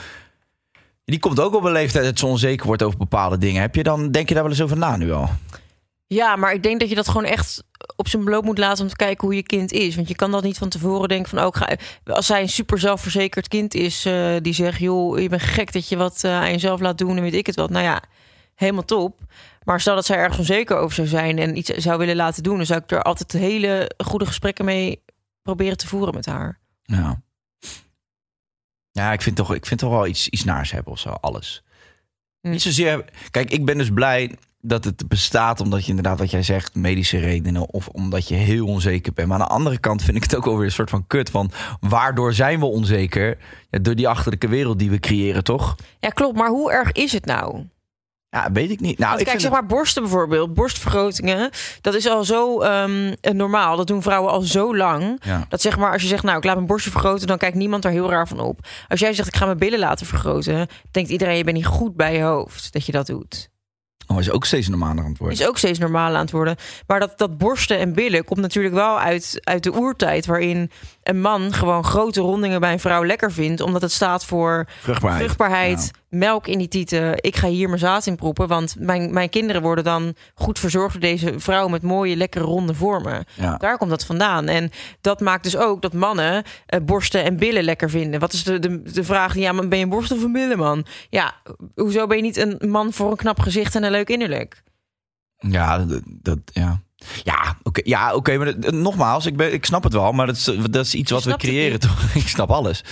[1.06, 3.60] Die komt ook op een leeftijd dat ze onzeker wordt over bepaalde dingen.
[3.60, 5.28] Heb je dan, denk je daar wel eens over na nu al?
[6.06, 7.64] Ja, maar ik denk dat je dat gewoon echt
[7.96, 9.94] op zijn bloot moet laten om te kijken hoe je kind is.
[9.94, 11.38] Want je kan dat niet van tevoren denken van...
[11.38, 11.76] Oh, ik ga,
[12.14, 14.78] als zij een super zelfverzekerd kind is eh, die zegt...
[14.78, 17.46] joh, je bent gek dat je wat eh, aan jezelf laat doen en weet ik
[17.46, 17.70] het wat.
[17.70, 18.02] Nou ja,
[18.54, 19.20] helemaal top.
[19.64, 22.56] Maar stel dat zij ergens onzeker over zou zijn en iets zou willen laten doen...
[22.56, 25.02] dan zou ik er altijd hele goede gesprekken mee
[25.42, 26.58] proberen te voeren met haar.
[26.82, 27.20] Ja.
[28.96, 31.62] Ja, ik vind toch, ik vind toch wel iets, iets naars hebben of zo, alles.
[32.40, 32.50] Hm.
[32.50, 33.04] Niet zozeer...
[33.30, 37.18] Kijk, ik ben dus blij dat het bestaat omdat je inderdaad, wat jij zegt, medische
[37.18, 39.28] redenen of omdat je heel onzeker bent.
[39.28, 41.30] Maar aan de andere kant vind ik het ook wel weer een soort van kut
[41.30, 43.38] van waardoor zijn we onzeker?
[43.70, 45.74] Ja, door die achterlijke wereld die we creëren, toch?
[46.00, 46.36] Ja, klopt.
[46.36, 47.64] Maar hoe erg is het nou?
[48.30, 48.98] Ja, weet ik niet.
[48.98, 53.76] Nou, Want ik kijk, zeg maar borsten bijvoorbeeld, borstvergrotingen, dat is al zo ehm, normaal.
[53.76, 55.20] Dat doen vrouwen al zo lang.
[55.24, 55.46] Ja.
[55.48, 57.82] Dat zeg maar, als je zegt, nou, ik laat mijn borsten vergroten, dan kijkt niemand
[57.82, 58.66] daar heel raar van op.
[58.88, 61.96] Als jij zegt, ik ga mijn billen laten vergroten, denkt iedereen, je bent niet goed
[61.96, 63.48] bij je hoofd dat je dat doet.
[64.06, 65.38] Oh, is ook steeds normaler aan het worden.
[65.38, 66.56] Is ook steeds normaal aan het worden.
[66.86, 70.70] Maar dat, dat borsten en billen komt natuurlijk wel uit, uit de oertijd, waarin
[71.02, 75.22] een man gewoon grote rondingen bij een vrouw lekker vindt, omdat het staat voor Vruchtbaarheid.
[75.24, 77.22] vruchtbaarheid, melk in die tieten.
[77.22, 80.92] Ik ga hier mijn zaad in proppen, want mijn, mijn kinderen worden dan goed verzorgd
[80.92, 83.24] door deze vrouw met mooie, lekkere ronde vormen.
[83.34, 83.56] Ja.
[83.56, 84.46] Daar komt dat vandaan.
[84.48, 88.20] En dat maakt dus ook dat mannen eh, borsten en billen lekker vinden.
[88.20, 89.34] Wat is de, de, de vraag?
[89.36, 90.86] Ja, maar ben je een borst of een billenman?
[91.10, 91.34] Ja,
[91.74, 94.62] hoezo ben je niet een man voor een knap gezicht en een leuk innerlijk?
[95.38, 96.80] Ja, dat, dat- ja.
[97.22, 100.36] Ja, oké, ja, oké, maar dat- nogmaals, ik, ben, ik snap het wel, maar dat
[100.36, 102.02] is, dat is iets wat we creëren, toch?
[102.14, 102.84] Ik snap alles.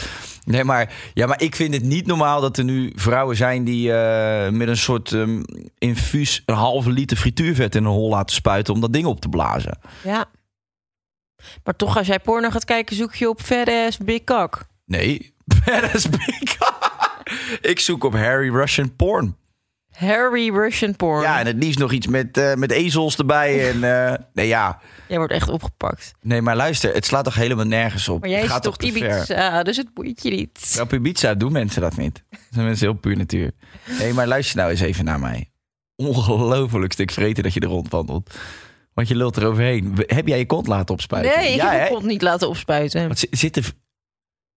[0.44, 3.92] Nee, maar, ja, maar ik vind het niet normaal dat er nu vrouwen zijn die
[3.92, 5.42] eh, met een soort ehm,
[5.78, 9.28] infuus een halve liter frituurvet in een hol laten spuiten om dat ding op te
[9.28, 9.78] blazen.
[10.04, 10.24] Ja.
[11.64, 13.40] Maar toch, als jij porno gaat kijken, zoek je op
[13.86, 14.64] ass big cock.
[14.86, 16.56] Nee, badass big.
[17.60, 19.36] ik zoek op Harry Russian porn.
[19.94, 21.22] Harry Russian porn.
[21.22, 23.70] Ja, en het liefst nog iets met, eh, met ezels erbij.
[23.70, 24.80] En, eh, nee, ja.
[25.08, 26.12] Jij wordt echt opgepakt.
[26.20, 28.20] Nee, maar luister, het slaat toch helemaal nergens op.
[28.20, 28.82] Maar jij het gaat toch op.
[28.82, 30.78] Ibiza, dus het boeit je niet.
[30.80, 32.22] Op Ibiza doen mensen dat niet.
[32.30, 33.50] Dat zijn mensen heel puur natuur.
[33.98, 35.50] Nee, maar luister nou eens even naar mij.
[35.96, 38.34] Ongelooflijk stuk vreten dat je er rondwandelt.
[38.94, 39.94] Want je lult eroverheen.
[40.06, 41.36] Heb jij je kont laten opspuiten?
[41.36, 43.08] Nee, ik ja, heb mijn kont niet laten opspuiten.
[43.08, 43.72] Wat, zi- zit, er,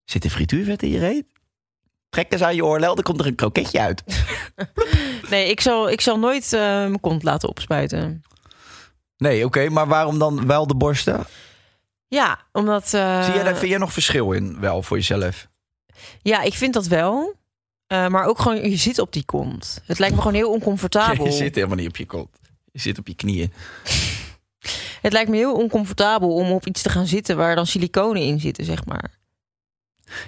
[0.05, 1.25] zit er frituurvet in je reet?
[2.09, 4.03] Trek eens aan je oorlel, dan komt er een kroketje uit.
[5.35, 8.25] Nee, ik zal, ik zal nooit eh, mijn kont laten opspuiten.
[9.17, 11.25] Nee, oké, maar waarom dan wel de borsten?
[12.09, 12.95] Ja, omdat...
[12.95, 15.49] eh, Zie jij daar, vind jij nog verschil in wel voor jezelf?
[16.23, 17.35] Ja, ik vind dat wel.
[17.87, 19.81] Eh, maar ook gewoon, je zit op die kont.
[19.87, 21.25] Het lijkt me gewoon heel oncomfortabel.
[21.31, 22.29] Je zit helemaal niet op je kont.
[22.73, 23.53] Je zit op je knieën.
[25.03, 28.41] Het lijkt me heel oncomfortabel om op iets te gaan zitten waar dan siliconen in
[28.41, 29.19] zitten, zeg maar.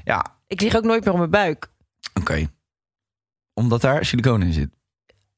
[0.04, 1.70] Ja, Ik lig ook nooit meer op mijn buik.
[2.14, 2.48] oké.
[3.54, 4.68] Omdat daar silicoon in zit.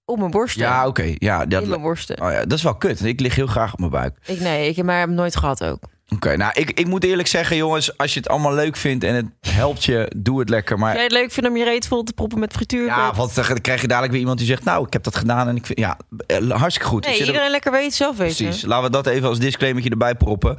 [0.08, 0.62] Op mijn borsten.
[0.62, 1.14] Ja, oké.
[1.18, 2.22] Ja, dat, in mijn borsten.
[2.22, 3.04] oh ja, dat is wel kut.
[3.04, 4.18] Ik lig heel graag op mijn buik.
[4.26, 5.78] Ik, nee, ik heb maar nooit gehad ook.
[6.14, 9.14] Oké, nou, ik, ik moet eerlijk zeggen, jongens, als je het allemaal leuk vindt en
[9.14, 10.78] het helpt je, doe het lekker.
[10.78, 12.86] Maar jij het leuk vindt om je reet vol te proppen met frituur?
[12.86, 15.48] ja, want dan krijg je dadelijk weer iemand die zegt, nou, ik heb dat gedaan
[15.48, 17.04] en ik vind, ja, eh, hartstikke goed.
[17.06, 18.44] Nee, er- iedereen lekker weet zelf weten.
[18.44, 18.64] Precies.
[18.64, 20.58] Laten we dat even als disclaimertje erbij proppen.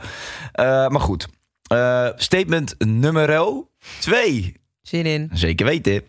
[0.51, 1.27] Eh, maar goed.
[1.71, 3.53] Eh, statement nummer
[3.99, 4.53] 2.
[4.81, 5.29] Zin in.
[5.33, 6.03] Zeker weten.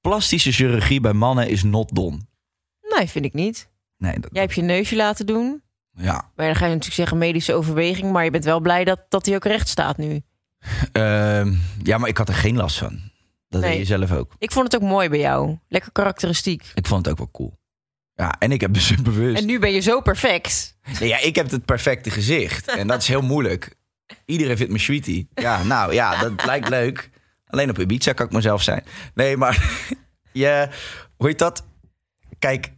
[0.00, 2.18] Plastische chirurgie bij mannen is not done.
[2.96, 3.68] Nee, vind ik niet.
[3.98, 5.62] Nee, dat, Jij hebt je neusje laten doen.
[5.92, 6.30] ja.
[6.36, 8.12] Maar dan ga je natuurlijk zeggen medische overweging.
[8.12, 10.20] Maar je bent wel blij dat, dat hij ook recht staat nu.
[10.92, 13.00] Ehm, ja, maar ik had er geen last van.
[13.48, 13.70] Dat Nee.
[13.70, 14.34] deed je zelf ook.
[14.38, 15.58] Ik vond het ook mooi bij jou.
[15.68, 16.70] Lekker karakteristiek.
[16.74, 17.58] Ik vond het ook wel cool.
[18.14, 19.40] Ja, en ik heb dus bewust...
[19.40, 20.76] En nu ben je zo perfect.
[21.00, 22.68] Nee, ja, ik heb het perfecte gezicht.
[22.68, 23.76] En dat is heel moeilijk.
[24.24, 25.28] Iedereen vindt me sweetie.
[25.34, 27.10] Ja, nou ja, dat lijkt leuk.
[27.46, 28.84] Alleen op Ibiza kan ik mezelf zijn.
[29.14, 29.84] Nee, maar
[30.32, 30.68] je,
[31.16, 31.66] hoe heet dat?
[32.38, 32.72] Kijk,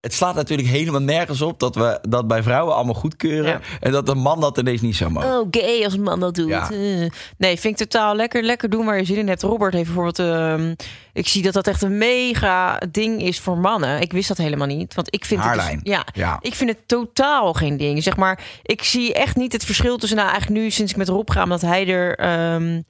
[0.00, 3.50] het slaat natuurlijk helemaal nergens op dat we dat bij vrouwen allemaal goedkeuren.
[3.50, 3.60] Ja.
[3.80, 5.40] En dat een man dat ineens niet zou mogen.
[5.40, 6.48] Oh, gay als een man dat doet.
[6.48, 6.70] Ja.
[6.70, 7.10] Eh.
[7.36, 8.42] Nee, vind ik totaal lekker.
[8.42, 9.42] Lekker doen waar je zin in hebt.
[9.42, 10.18] Robert heeft bijvoorbeeld...
[10.18, 10.74] ehm,
[11.12, 14.00] ik zie dat dat echt een mega ding is voor mannen.
[14.00, 14.94] Ik wist dat helemaal niet.
[14.94, 15.76] Want ik vind Haarlijn.
[15.76, 16.38] Het dus, ja, Ja.
[16.40, 18.02] ik vind het totaal geen ding.
[18.02, 20.18] Zeg maar, ik zie echt niet het verschil tussen...
[20.18, 21.42] Nou, eigenlijk nu sinds ik met Rob ga...
[21.42, 22.80] omdat hij er ehm,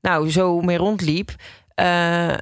[0.00, 1.30] nou, zo mee rondliep...
[1.74, 2.32] eh,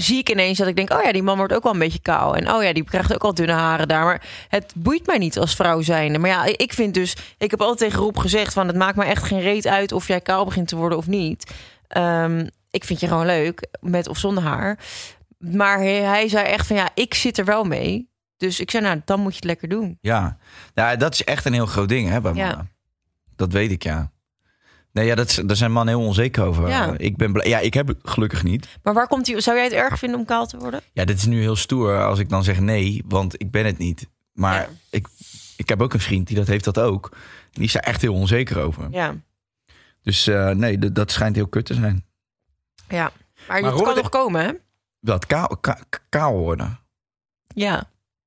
[0.00, 0.92] zie ik ineens dat ik denk...
[0.92, 2.36] oh ja, die man wordt ook wel een beetje kaal.
[2.36, 4.04] En oh ja, die krijgt ook al dunne haren daar.
[4.04, 6.18] Maar het boeit mij niet als vrouw zijnde.
[6.18, 7.16] Maar ja, ik vind dus...
[7.38, 8.52] Ik heb altijd tegen Rob gezegd...
[8.52, 9.92] van het maakt me echt geen reet uit...
[9.92, 11.52] of jij kaal begint te worden of niet.
[11.88, 14.78] Ehm, ik vind je gewoon leuk, met of zonder haar.
[15.38, 16.76] Maar hij, hij zei echt van...
[16.76, 18.08] ja, ik zit er wel mee.
[18.36, 19.98] Dus ik zei, nou, dan moet je het lekker doen.
[20.00, 20.38] Ja.
[20.74, 22.46] ja, dat is echt een heel groot ding hè, bij Ja.
[22.46, 22.70] mannen.
[23.36, 24.10] Dat weet ik, ja.
[24.92, 26.68] Nee, ja, dat, daar zijn mannen heel onzeker over.
[26.68, 26.94] Ja.
[26.96, 28.68] Ik ben blij- ja, ik heb het gelukkig niet.
[28.82, 29.40] Maar waar komt hij...
[29.40, 30.80] Zou jij het erg vinden om kaal te worden?
[30.92, 33.78] Ja, dit is nu heel stoer als ik dan zeg nee, want ik ben het
[33.78, 34.08] niet.
[34.32, 34.68] Maar Ja.
[34.90, 35.08] ik,
[35.56, 37.16] ik heb ook een vriend die dat heeft dat ook.
[37.52, 38.88] Die is daar echt heel onzeker over.
[38.90, 39.14] Ja.
[40.02, 42.04] Dus eh, nee, dat schijnt heel kut te zijn.
[42.88, 43.12] Ja.
[43.48, 44.52] Maar, Maar het kan nog komen, hè?
[45.00, 46.78] Dat kaal, ka- kaal worden.
[47.54, 47.84] Ja.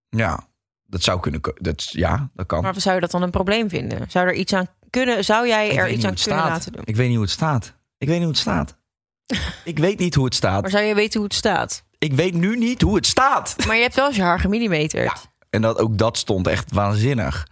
[0.10, 0.48] Ja,
[0.86, 1.42] dat zou kunnen.
[1.56, 2.62] Dat, ja, dat kan.
[2.62, 4.12] Maar zou je dat dan een probleem vinden?
[4.12, 5.24] Zou er iets aan kunnen...
[5.24, 6.50] Zou jij Ik er iets aan kunnen staat.
[6.50, 6.82] laten doen?
[6.86, 7.74] Ik weet niet hoe het staat.
[7.98, 8.76] Ik weet niet hoe het staat.
[9.74, 10.62] ik weet niet hoe het staat.
[10.62, 11.84] Maar zou je weten hoe het staat?
[11.98, 13.56] Ik weet nu niet hoe het staat.
[13.68, 15.28] Maar je hebt wel eens je haar gemillimeterd.
[15.50, 17.48] En dat, ook dat stond echt waanzinnig.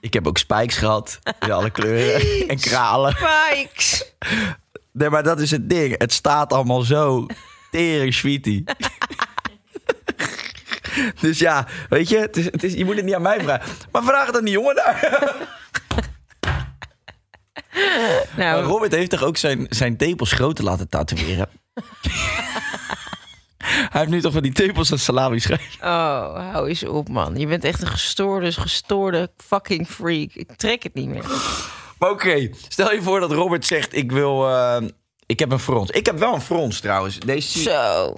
[0.00, 1.18] ik heb ook spikes gehad.
[1.40, 2.22] In alle kleuren.
[2.48, 3.16] en kralen.
[3.16, 4.12] Spikes!
[4.92, 5.94] Nee, maar dat is het ding.
[5.98, 7.26] Het staat allemaal zo
[7.70, 8.64] tering sweetie.
[11.20, 13.74] dus ja, weet je, het is, het is, je moet het niet aan mij vragen.
[13.92, 15.34] Maar vraag het aan die jongen daar.
[18.36, 21.48] Nou, Robert heeft toch ook zijn, zijn tepels groter laten tatoeëren?
[23.66, 25.80] Hij heeft nu toch van die tepels als salami schrijven.
[25.80, 27.36] oh, hou eens op, man.
[27.36, 30.30] Je bent echt een gestoorde, gestoorde fucking freak.
[30.32, 31.24] Ik trek het niet meer.
[31.98, 34.48] Maar oké, stel je voor dat Robert zegt: Ik wil.
[34.48, 34.76] eh,
[35.26, 35.90] ik heb een frons.
[35.90, 37.18] Ik heb wel een frons trouwens.
[37.18, 38.16] Deze zie Zo.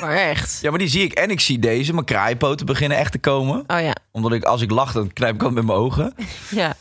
[0.00, 0.58] Maar echt.
[0.62, 1.12] Ja, maar die zie ik.
[1.12, 1.92] En ik zie deze.
[1.92, 3.64] Mijn kraaienpoten beginnen echt te komen.
[3.66, 6.14] Oh ja, Omdat ik, als ik lach, dan knijp ik altijd met mijn ogen.
[6.50, 6.74] ja.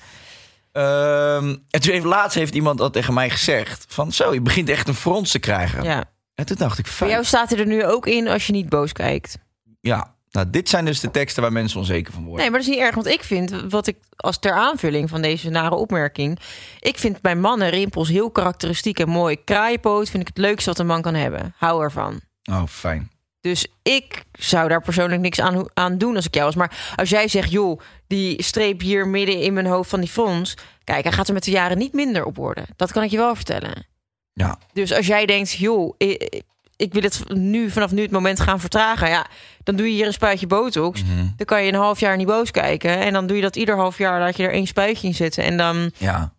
[0.71, 3.85] Ehm, en toen heeft, laatst heeft iemand dat tegen mij gezegd.
[3.87, 5.83] Van zo, je begint echt een frons te krijgen.
[5.83, 6.03] ja.
[6.35, 7.09] En toen dacht ik, fijn.
[7.09, 9.37] jou staat hij er nu ook in als je niet boos kijkt.
[9.81, 12.41] Ja, Nou, dit zijn dus de teksten waar mensen onzeker van worden.
[12.41, 12.95] Nee, maar dat is niet erg.
[12.95, 16.39] Want ik vind, wat ik als ter aanvulling van deze nare opmerking...
[16.79, 19.43] ik vind bij mannen rimpels heel karakteristiek en mooi.
[19.43, 21.53] Kraaienpoot vind ik het leukste wat een man kan hebben.
[21.57, 22.21] Hou ervan.
[22.51, 23.11] Oh, fijn.
[23.41, 26.55] Dus ik zou daar persoonlijk niks aan, aan doen als ik jou was.
[26.55, 30.57] Maar als jij zegt, joh, die streep hier midden in mijn hoofd van die frons...
[30.83, 32.65] kijk, hij gaat er met de jaren niet minder op worden.
[32.75, 33.87] Dat kan ik je wel vertellen.
[34.33, 36.43] Ja, Dus als jij denkt, joh, ik,
[36.75, 39.25] ik wil het nu vanaf nu het moment gaan vertragen, ja,
[39.63, 41.01] dan doe je hier een spuitje botox.
[41.37, 43.75] Dan kan je een half jaar niet boos kijken en dan doe je dat ieder
[43.75, 46.33] half jaar laat je er één spuitje in zitten en dan, ja.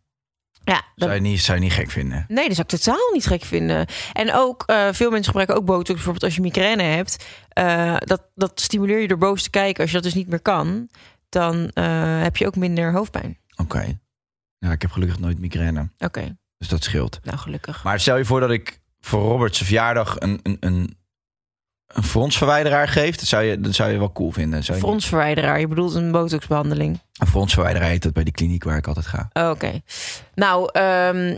[0.65, 2.25] Ja, Zou, je niet, zou je niet gek vinden.
[2.29, 3.87] nee, dat zou ik totaal niet gek vinden.
[4.13, 8.23] En ook eh, veel mensen gebruiken ook botox, bijvoorbeeld als je migraine hebt, eh, dat
[8.35, 9.81] dat stimuleer je door boos te kijken.
[9.83, 10.89] Als je dat dus niet meer kan,
[11.29, 13.39] dan eh, heb je ook minder hoofdpijn.
[13.57, 13.99] Oké.
[14.59, 15.91] Ja, ik heb gelukkig nooit migraine.
[15.99, 17.21] Oké, Dus dat scheelt.
[17.23, 17.85] nou gelukkig.
[17.85, 20.97] Maar stel je voor dat ik voor Robert's verjaardag een, een, een,
[21.93, 23.17] een fronsverwijderaar geef.
[23.17, 24.65] Dat zou je, dat zou je wel cool vinden.
[24.65, 26.99] Zou je Fronsverwijderaar, je bedoelt een botoxbehandeling.
[27.19, 29.29] Een fronsverwijderaar heet dat bij die kliniek waar ik altijd ga.
[29.33, 29.81] Oh, Oké.
[30.35, 31.37] Nou, ehm,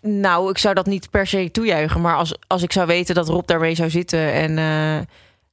[0.00, 2.00] nou, ik zou dat niet per se toejuichen.
[2.00, 5.06] Maar als, als ik zou weten dat Rob daarmee zou zitten en eh,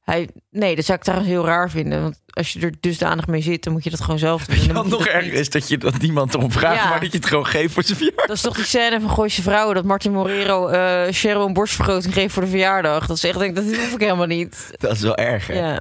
[0.04, 0.28] hij...
[0.50, 2.02] Nee, dat zou ik trouwens heel raar vinden.
[2.02, 4.74] Want als je er dusdanig mee zit, dan moet je dat gewoon zelf doen.
[4.74, 6.88] Dan nog erger niet- is dat je dat niemand erom vraagt, Ja.
[6.88, 8.26] maar dat je het gewoon geeft voor zijn verjaardag.
[8.26, 9.74] Dat is toch die scène van Gooise Vrouwen...
[9.74, 13.06] dat Martin Morero eh Cheryl een borstvergroting geeft voor de verjaardag.
[13.06, 14.70] Dat is echt, denk dat hoef ik helemaal niet.
[14.78, 15.54] Dat is wel erg, hè?
[15.54, 15.80] Ja,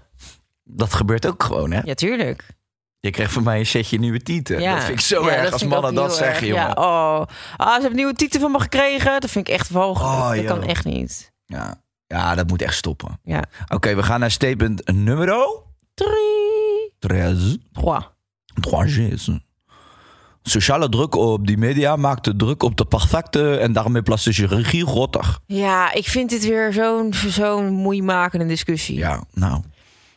[0.63, 1.79] Dat gebeurt ook gewoon, hè?
[1.83, 2.45] ja tuurlijk.
[2.99, 4.61] Je krijgt van mij een setje nieuwe tieten.
[4.61, 4.73] Ja.
[4.75, 6.47] Dat vind ik zo Ja, erg als mannen dat zeggen, erg.
[6.47, 6.63] jongen.
[6.63, 7.21] Ja, oh.
[7.57, 9.21] Ah, ze hebben nieuwe titel van me gekregen.
[9.21, 10.13] Dat vind ik echt walgelijk.
[10.13, 10.47] Oh, dat joh.
[10.47, 11.31] kan echt niet.
[11.45, 11.81] Ja.
[12.13, 13.19] Ja, dat moet echt stoppen.
[13.23, 13.43] Ja.
[13.67, 15.27] Oké, we gaan naar statement nummer
[15.93, 16.93] Drie.
[16.99, 17.63] 13.
[17.71, 18.03] Trois.
[18.59, 19.29] 3G's.
[20.43, 24.85] Sociale druk op die media maakt de druk op de perfecte en daarmee plastische chirurgie
[24.85, 25.37] groter.
[25.45, 28.97] Ja, ik vind dit weer zo'n zo'n moeimakende discussie.
[28.97, 29.61] Ja, nou.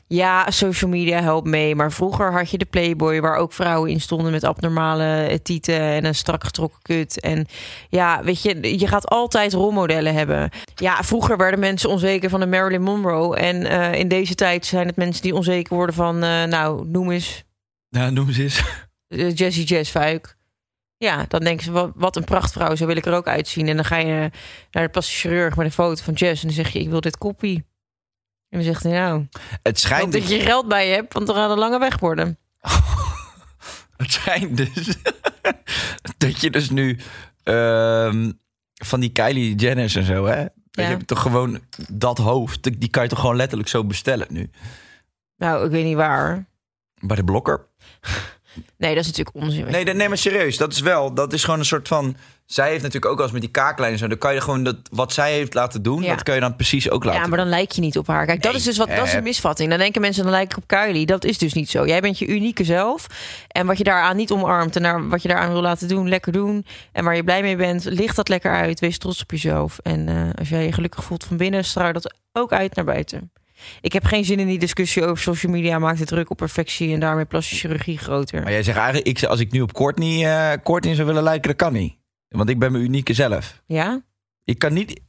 [0.09, 1.75] Ja, social media helpt mee.
[1.75, 6.05] Maar vroeger had je de Playboy waar ook vrouwen in stonden met abnormale tieten en
[6.05, 7.21] een strak getrokken kut.
[7.21, 7.47] En
[7.89, 10.51] ja, weet je, je gaat altijd rolmodellen hebben.
[10.75, 13.37] Ja, vroeger werden mensen onzeker van de Marilyn Monroe.
[13.37, 17.11] En eh, in deze tijd zijn het mensen die onzeker worden van, eh, nou, noem
[17.11, 17.45] eens
[17.89, 18.63] Ja, noem eens eens.
[19.09, 20.37] eh, Jessie Jazzfuik.
[20.99, 23.69] Ja, dan denken ze, wat, een prachtvrouw, zo wil ik er ook uitzien.
[23.69, 24.31] En dan ga je
[24.71, 27.01] naar de plastic chirurg met een foto van Jess en dan zeg je, ik wil
[27.01, 27.65] dit koppie.
[28.49, 29.27] En dan zegt hij, nou,
[29.63, 32.39] Het schijnt, dat je geld bij je hebt, want dan gaat een lange weg worden.
[33.97, 34.97] het schijnt dus
[36.19, 36.99] dat je dus nu
[37.43, 38.33] ehm,
[38.75, 40.47] van die Kylie Jenner's en zo, hè?
[40.71, 41.61] Je hebt toch gewoon
[41.93, 44.51] dat hoofd, die kan je toch gewoon letterlijk zo bestellen nu.
[45.37, 46.47] Nou, ik weet niet waar.
[47.01, 47.67] Bij de blokker.
[48.77, 49.71] Nee, dat is natuurlijk onzin.
[49.71, 52.17] Nee, nee, maar serieus, dat is wel, dat is gewoon een soort van.
[52.47, 54.07] Zij heeft natuurlijk ook als met die kaaklijn en zo.
[54.07, 56.09] Dan kan je gewoon dat wat zij heeft laten doen, Ja.
[56.09, 57.21] dat kan je dan precies ook laten.
[57.21, 58.27] Ja, maar dan lijk je niet op haar.
[58.27, 59.17] Kijk, dat is dus wat, dat is eh.
[59.17, 59.71] een misvatting.
[59.71, 61.07] Dan denken mensen, dan lijk ik op Kylie.
[61.07, 61.87] Dat is dus niet zo.
[61.87, 63.07] Jij bent je unieke zelf.
[63.49, 66.33] En wat je daaraan niet omarmt en naar, wat je daaraan wil laten doen, lekker
[66.33, 66.67] doen.
[66.93, 68.81] En waar je blij mee bent, licht dat lekker uit.
[68.81, 69.79] Wees trots op jezelf.
[69.83, 73.31] En eh, als jij je gelukkig voelt van binnen, straal dat ook uit naar buiten.
[73.81, 75.79] Ik heb geen zin in die discussie over social media.
[75.79, 78.43] Maakt het druk op perfectie en daarmee plastische chirurgie groter.
[78.43, 81.49] Maar jij zegt eigenlijk, ik, als ik nu op Courtney, eh Courtney zou willen lijken,
[81.49, 81.95] dat kan niet.
[82.29, 83.63] Want ik ben mijn unieke zelf.
[83.67, 84.03] Ja?
[84.45, 85.01] Ik kan niet,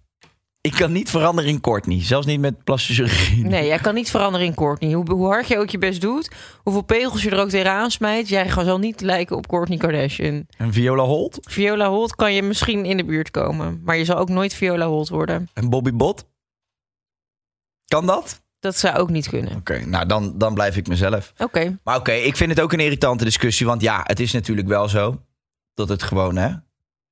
[0.61, 2.03] ik kan niet veranderen in Courtney.
[2.03, 3.45] Zelfs niet met plastische chirurgie.
[3.45, 4.93] Nee, jij kan niet veranderen in Courtney.
[4.93, 6.31] Hoe, hoe hard je ook je best doet,
[6.63, 10.45] hoeveel pegels je er ook tegenaan smijt, jij zal niet lijken op Courtney Kardashian.
[10.57, 14.17] En Viola Holt Viola Holt kan je misschien in de buurt komen, maar je zal
[14.17, 15.49] ook nooit Viola Holt worden.
[15.53, 16.25] en Bobby Bot.
[17.85, 18.41] Kan dat?
[18.59, 19.55] Dat zou ook niet kunnen.
[19.55, 21.33] Oké, nou dan, dan blijf ik mezelf.
[21.37, 21.79] Oké.
[21.83, 23.65] Maar oké, ik vind het ook een irritante discussie.
[23.65, 25.21] Want ja, het is natuurlijk wel zo
[25.73, 26.53] dat het gewoon, hè,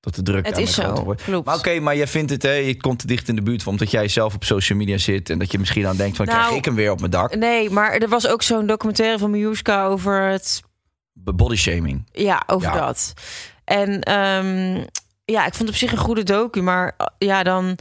[0.06, 1.04] dat de druk Het is zo.
[1.04, 1.24] wordt.
[1.24, 1.46] Klopt.
[1.46, 3.72] Maar oké, maar jij vindt het, hè, je komt te dicht in de buurt van
[3.72, 6.40] omdat jij zelf op social media zit en dat je misschien dan denkt van, Nou,
[6.40, 7.36] krijg ik hem weer op mijn dak?
[7.36, 10.62] Nee, maar er was ook zo'n documentaire van Miuska over het
[11.14, 12.04] Body shaming.
[12.12, 12.86] Ja, over Ja.
[12.86, 13.14] dat.
[13.64, 14.84] En ehm,
[15.26, 17.78] ja, ik vond het op zich een goede docu, maar uh, ja, dan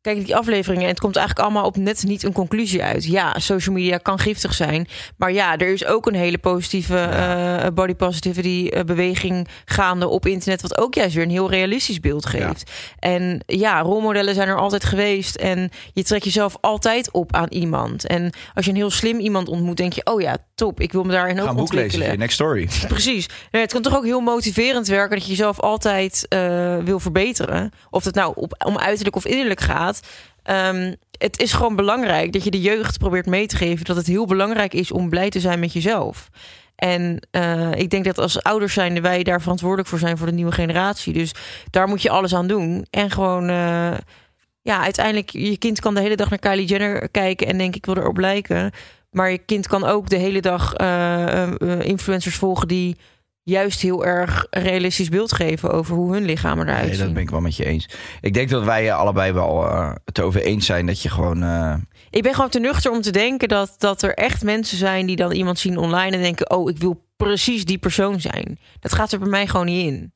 [0.00, 3.04] kijk die afleveringen en het komt eigenlijk allemaal op net niet een conclusie uit.
[3.04, 7.66] Ja, social media kan giftig zijn, maar ja, er is ook een hele positieve eh,
[7.74, 12.26] body positivity eh, beweging gaande op internet, wat ook juist weer een heel realistisch beeld
[12.26, 12.70] geeft.
[12.98, 18.06] En ja, rolmodellen zijn er altijd geweest en je trekt jezelf altijd op aan iemand.
[18.06, 21.02] En als je een heel slim iemand ontmoet, denk je, oh ja, top, ik wil
[21.02, 22.10] me daarin ook lezen, ontwikkelen.
[22.10, 22.68] je next story.
[22.88, 23.28] Precies.
[23.50, 27.70] Nee, het kan toch ook heel motiverend werken dat je jezelf altijd eh, wil verbeteren.
[27.90, 29.89] Of het nou op, om uiterlijk of innerlijk gaat.
[30.42, 34.06] Ehm, het is gewoon belangrijk dat je de jeugd probeert mee te geven dat het
[34.06, 36.28] heel belangrijk is om blij te zijn met jezelf.
[36.80, 40.32] En eh, ik denk dat als ouders zijn wij daar verantwoordelijk voor zijn voor de
[40.32, 41.12] nieuwe generatie.
[41.12, 41.34] Dus
[41.70, 42.86] daar moet je alles aan doen.
[42.90, 43.96] En gewoon, eh,
[44.62, 47.86] ja, uiteindelijk, je kind kan de hele dag naar Kylie Jenner kijken en denken ik
[47.86, 48.72] wil erop lijken.
[49.10, 51.50] Maar je kind kan ook de hele dag eh,
[51.80, 52.96] influencers volgen die
[53.50, 57.04] juist heel erg realistisch beeld geven over hoe hun lichamen eruit Nee, zien.
[57.04, 57.88] dat ben ik wel met je eens.
[58.20, 61.42] Ik denk dat wij allebei wel eh, het erover eens zijn dat je gewoon...
[61.42, 61.74] eh,
[62.10, 65.16] Ik ben gewoon te nuchter om te denken dat, dat er echt mensen zijn die
[65.16, 68.58] dan iemand zien online en denken: Oh, ik wil precies die persoon zijn.
[68.80, 70.12] Dat gaat er bij mij gewoon niet in.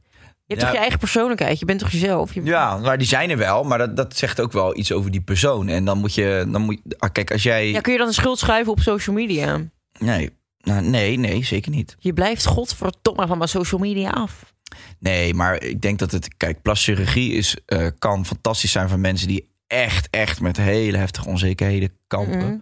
[0.47, 0.66] Je hebt Ja.
[0.66, 2.35] toch je eigen persoonlijkheid, je bent toch jezelf?
[2.35, 5.11] Je- Ja, maar die zijn er wel, maar dat, dat zegt ook wel iets over
[5.11, 5.68] die persoon.
[5.68, 8.09] En dan moet je, dan moet je- ah, kijk, als jij, Ja, kun je dan
[8.09, 9.61] de schuld schuiven op social media?
[9.99, 10.31] nee,
[10.64, 11.96] nou, nee, nee, zeker niet.
[11.98, 14.53] Je blijft godverdomme van mijn social media af.
[14.98, 18.98] Nee, maar ik denk dat het, kijk, plastische chirurgie is, eh, kan fantastisch zijn voor
[18.98, 22.38] mensen die echt, echt met hele heftige onzekerheden kampen.
[22.38, 22.57] Mhm.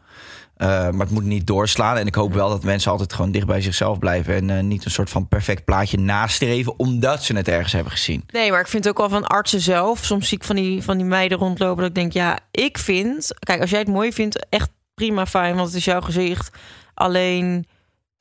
[0.56, 1.96] Eh, maar het moet niet doorslaan.
[1.96, 4.34] En ik hoop wel dat mensen altijd gewoon dicht bij zichzelf blijven.
[4.34, 8.24] En eh, niet een soort van perfect plaatje nastreven, omdat ze het ergens hebben gezien.
[8.26, 10.04] Nee, maar ik vind ook wel van artsen zelf.
[10.04, 13.34] Soms zie ik van die, van die meiden rondlopen dat ik denk, ja, ik vind...
[13.38, 16.50] Kijk, als jij het mooi vindt, echt prima fijn, want het is jouw gezicht.
[16.94, 17.66] Alleen,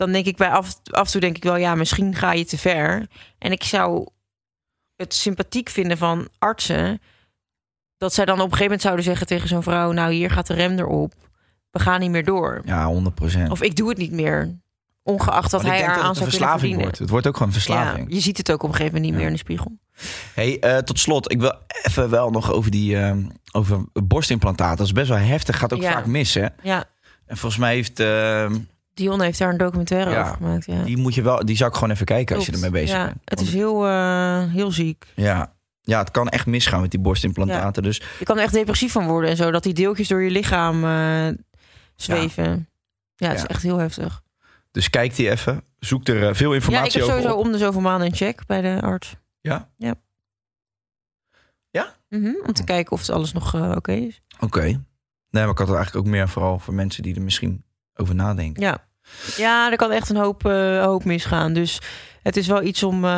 [0.02, 2.46] dan denk ik bij af, af en toe denk ik wel, ja, misschien ga je
[2.46, 3.08] te ver.
[3.38, 4.08] En ik zou
[4.96, 7.02] het sympathiek vinden van artsen...
[7.98, 9.92] dat zij dan op een gegeven moment zouden zeggen tegen zo'n vrouw...
[9.92, 11.14] nou, hier gaat de rem erop.
[11.72, 12.62] We gaan niet meer door.
[12.66, 13.50] Ja, 100 procent.
[13.52, 14.60] Of ik doe het niet meer.
[15.04, 16.98] Ongeacht dat hij haar aan zou verslaving wordt.
[17.00, 18.10] Het wordt ook gewoon een verslaving.
[18.10, 19.78] Ja, je ziet het ook op een gegeven moment niet meer in de spiegel.
[20.34, 23.18] Hey, eh, tot slot, ik wil even wel nog over die eh,
[23.52, 24.78] over borstimplantaten.
[24.78, 25.92] Dat is best wel heftig, gaat ook Ja.
[25.92, 26.48] vaak mis, hè?
[26.62, 26.86] Ja,
[27.26, 28.52] En volgens mij heeft eh,
[29.02, 30.66] Dion heeft daar een documentaire Ja, over gemaakt.
[30.66, 30.84] Ja.
[30.84, 33.06] die moet je wel, die zou ik gewoon even kijken als je ermee bezig ja,
[33.06, 33.18] bent.
[33.26, 35.06] Het Want- is heel, eh, heel ziek.
[35.16, 37.84] ja, ja, het kan echt misgaan met die borstimplantaten.
[37.84, 39.52] Dus Je kan er echt depressief van worden en zo.
[39.52, 41.28] Dat die deeltjes door je lichaam eh,
[41.96, 42.70] zweven.
[43.16, 44.22] Ja, het is echt heel heftig.
[44.72, 45.64] Dus kijk die even.
[45.80, 47.46] Zoek er eh, veel Ja, ik informatie heb over sowieso op.
[47.46, 49.16] om de zoveel maanden een check bij de arts.
[49.42, 49.70] Ja?
[49.78, 49.94] Ja.
[51.70, 51.96] Ja?
[52.10, 54.22] Mhm, om te kijken of het alles nog oké is.
[54.40, 54.62] Oké.
[54.62, 57.64] Nee, maar ik had het eigenlijk ook meer vooral voor mensen die er misschien
[57.96, 58.64] over nadenken.
[58.64, 58.90] Ja.
[59.38, 61.54] Ja, er kan echt een hoop, eh, hoop misgaan.
[61.54, 61.80] Dus
[62.24, 63.06] het is wel iets om...
[63.06, 63.12] eh,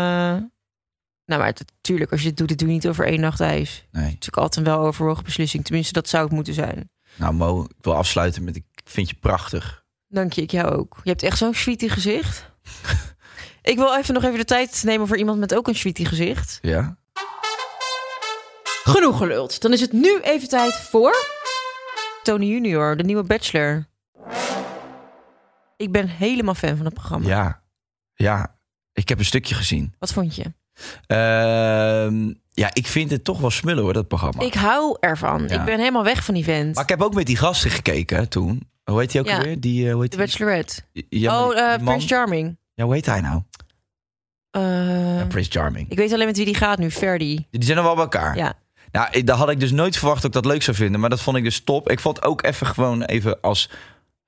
[1.25, 3.86] Nou, maar natuurlijk, als je dit doet, dit doe je niet over één nacht ijs.
[3.91, 4.03] Nee.
[4.06, 5.63] Het is ook altijd een weloverwogen beslissing.
[5.65, 6.89] Tenminste, dat zou het moeten zijn.
[7.15, 9.84] Nou Mo, ik wil afsluiten met ik vind je prachtig.
[10.08, 10.99] Dank je, ik jou ook.
[11.03, 12.51] Je hebt echt zo'n sweetie gezicht.
[13.62, 16.60] ik wil even nog even de tijd nemen voor iemand met ook een sweetie gezicht.
[16.62, 16.97] Ja?
[18.84, 19.62] Genoeg geluld.
[19.62, 21.15] Dan is het nu even tijd voor...
[22.23, 23.86] Tony Junior, de nieuwe Bachelor.
[25.84, 27.28] Ik ben helemaal fan van het programma.
[27.28, 27.62] Ja.
[28.15, 28.56] Ja.
[28.93, 29.93] Ik heb een stukje gezien.
[30.00, 30.43] Wat vond je?
[31.08, 34.41] Ehm, ja, ik vind het toch wel smullen hoor, dat programma.
[34.43, 35.48] Ik hou ervan.
[35.48, 35.60] Ja.
[35.60, 36.76] Ik ben helemaal weg van die vent.
[36.76, 38.69] Maar ik heb ook met die gasten gekeken toen.
[38.84, 39.38] Hoe heet hij ook Ja.
[39.38, 39.60] alweer?
[39.60, 40.17] Die, eh, hoe heet De?
[40.17, 40.82] Bachelorette.
[41.10, 42.58] Ja, oh, man- Prince Charming.
[42.74, 43.41] Ja, hoe heet hij nou?
[44.52, 45.89] Eh, Ja, Prince Charming.
[45.89, 47.48] ik weet alleen met wie die gaat nu, Ferdi.
[47.52, 48.38] Die zijn er wel bij elkaar.
[48.38, 48.54] Ja.
[48.91, 51.00] Nou, daar had ik dus nooit verwacht dat ik dat leuk zou vinden.
[51.00, 51.89] Maar dat vond ik dus top.
[51.89, 53.69] Ik vond ook even gewoon even als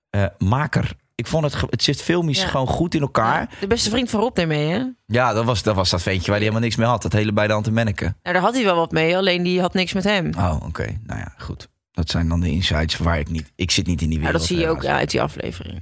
[0.09, 0.95] eh, maker.
[1.15, 2.47] Ik vond het, het zit filmisch Ja.
[2.47, 3.49] gewoon goed in elkaar.
[3.59, 4.83] De beste vriend van Rob daarmee, hè?
[5.05, 7.01] Ja, dat was, dat was dat ventje waar hij helemaal niks mee had.
[7.01, 8.03] Dat hele bij de hand en Menneke.
[8.03, 10.31] Nou, daar had hij wel wat mee, alleen die had niks met hem.
[10.37, 10.99] Oh, oké.
[11.03, 11.67] Nou ja, goed.
[11.91, 13.51] Dat zijn dan de insights waar ik niet...
[13.55, 14.47] Ik zit niet in die Nou, wereld.
[14.49, 15.81] dat zie je ook ja, uit die aflevering.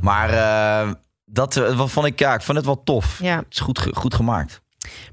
[0.00, 0.92] Maar eh,
[1.24, 2.18] dat eh, wat vond ik...
[2.18, 3.18] Ja, ik vond het wel tof.
[3.22, 3.36] Ja.
[3.36, 4.62] Het is goed, goed gemaakt.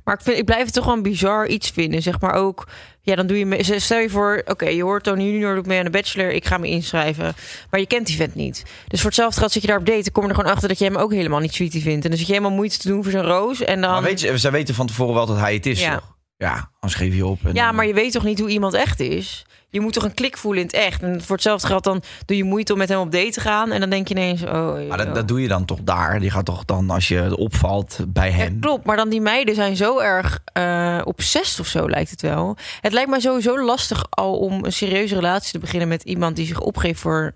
[0.03, 2.01] Maar ik, vind, ik blijf het toch een bizar iets vinden.
[2.01, 2.67] Zeg maar ook,
[3.01, 3.45] ja, dan doe je...
[3.45, 6.31] me- Stel je voor, oké, je hoort Tony Junior doet mee aan de Bachelor.
[6.31, 7.33] Ik ga me inschrijven.
[7.69, 8.63] Maar je kent die vent niet.
[8.87, 10.01] Dus voor hetzelfde geld zit je daar op date.
[10.03, 12.03] Dan kom je er gewoon achter dat je hem ook helemaal niet sweetie vindt.
[12.03, 13.61] En dan zit je helemaal moeite te doen voor zijn roos.
[13.61, 13.91] En dan...
[13.91, 15.93] Maar weet je, zij weten van tevoren wel dat hij het is, Ja.
[15.93, 16.15] toch?
[16.41, 17.39] Ja, anders geef je op.
[17.45, 19.45] En Ja, dan- maar je weet toch niet hoe iemand echt is?
[19.69, 21.01] Je moet toch een klik voelen in het echt.
[21.03, 23.71] En voor hetzelfde geld dan doe je moeite om met hem op date te gaan.
[23.71, 24.87] En dan denk je ineens, oh...
[24.87, 26.19] Maar dat, dat doe je dan toch daar?
[26.19, 28.59] Die gaat toch dan, als je opvalt bij Ja, hem...
[28.59, 32.57] klopt, maar dan die meiden zijn zo erg eh obsessed of zo, lijkt het wel.
[32.81, 36.45] Het lijkt mij sowieso lastig al om een serieuze relatie te beginnen met iemand die
[36.45, 37.33] zich opgeeft voor.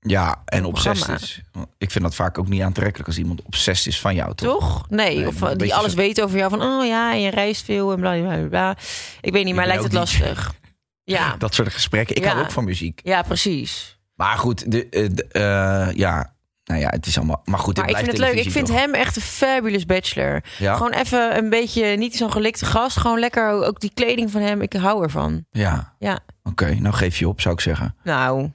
[0.00, 1.40] Ja, en obsessief is.
[1.78, 4.58] Ik vind dat vaak ook niet aantrekkelijk als iemand obsessief is van jou, toch?
[4.60, 4.86] Toch?
[4.88, 7.30] Nee, Nee, of een die alles zo- weet over jou van, oh ja, en je
[7.30, 8.76] reist veel en bla bla bla.
[9.20, 10.52] Ik weet niet, maar lijkt het lastig.
[11.04, 12.16] Ja, Dat soort gesprekken.
[12.16, 12.30] Ik Ja.
[12.30, 13.00] hou ook van muziek.
[13.04, 13.98] ja, precies.
[14.14, 16.34] Maar goed, de, eh, de, eh, ja,
[16.64, 17.42] nou ja, het is allemaal.
[17.44, 18.34] Maar goed, Maar ik vind het leuk.
[18.34, 20.42] Ik vind hem echt een fabulous bachelor.
[20.58, 22.96] Ja, Gewoon even een beetje, niet zo'n gelikte gast.
[22.96, 24.62] Gewoon lekker, ook die kleding van hem.
[24.62, 25.44] Ik hou ervan.
[25.50, 25.94] ja.
[25.98, 26.18] Ja.
[26.42, 27.96] Oké, nou geef je op, zou ik zeggen.
[28.04, 28.50] Nou,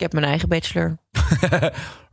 [0.00, 0.96] ik heb mijn eigen bachelor.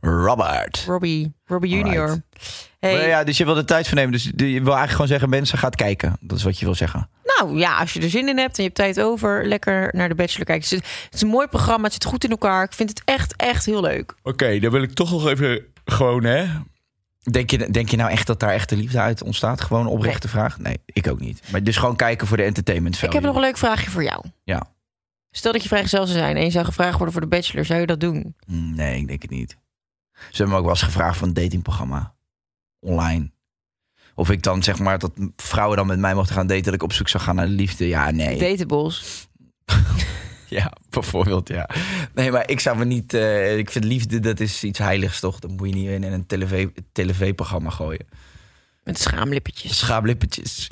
[0.00, 0.84] Robert.
[0.86, 2.08] Robbie, Robbie Junior.
[2.08, 2.68] Alright.
[2.78, 2.92] Hey.
[2.92, 4.12] Maar ja, dus je wil er tijd voor nemen.
[4.12, 6.16] Dus je wil eigenlijk gewoon zeggen, mensen, gaat kijken.
[6.20, 7.10] Dat is wat je wil zeggen.
[7.24, 10.08] Nou ja, als je er zin in hebt en je hebt tijd over, lekker naar
[10.08, 10.68] de Bachelor kijken.
[10.68, 12.64] Het is, het is een mooi programma, het zit goed in elkaar.
[12.64, 14.14] Ik vind het echt, echt heel leuk.
[14.22, 16.46] Oké, dan wil ik toch nog even gewoon, hè?
[17.30, 19.60] Denk je, denk je nou echt dat daar echte liefde uit ontstaat?
[19.60, 20.58] Gewoon een oprechte vraag?
[20.58, 21.42] Nee, ik ook niet.
[21.50, 23.08] Maar dus gewoon kijken voor de entertainment value.
[23.08, 24.24] Ik heb nog een leuk vraagje voor jou.
[24.44, 24.76] Ja.
[25.38, 27.80] Stel dat je vrijgezel zou zijn en je zou gevraagd worden voor de Bachelor, zou
[27.80, 28.34] je dat doen?
[28.46, 29.56] Mm, Nee, ik denk het niet.
[30.12, 32.14] Ze hebben me ook wel eens gevraagd voor een datingprogramma.
[32.80, 33.30] Online.
[34.14, 36.64] Of ik dan zeg maar dat vrouwen dan met mij mochten gaan daten.
[36.64, 37.88] Dat ik op zoek zou gaan naar de liefde.
[37.88, 38.38] Ja, nee.
[38.38, 39.28] Dateables.
[40.48, 41.68] Ja, bijvoorbeeld, ja.
[42.14, 43.14] Nee, maar ik zou me niet...
[43.14, 45.38] eh, ik vind liefde, dat is iets heiligs, toch?
[45.38, 48.06] Dat moet je niet in een tv tv-programma gooien.
[48.84, 49.78] Met schaamlippetjes.
[49.78, 50.66] Schaaplippetjes.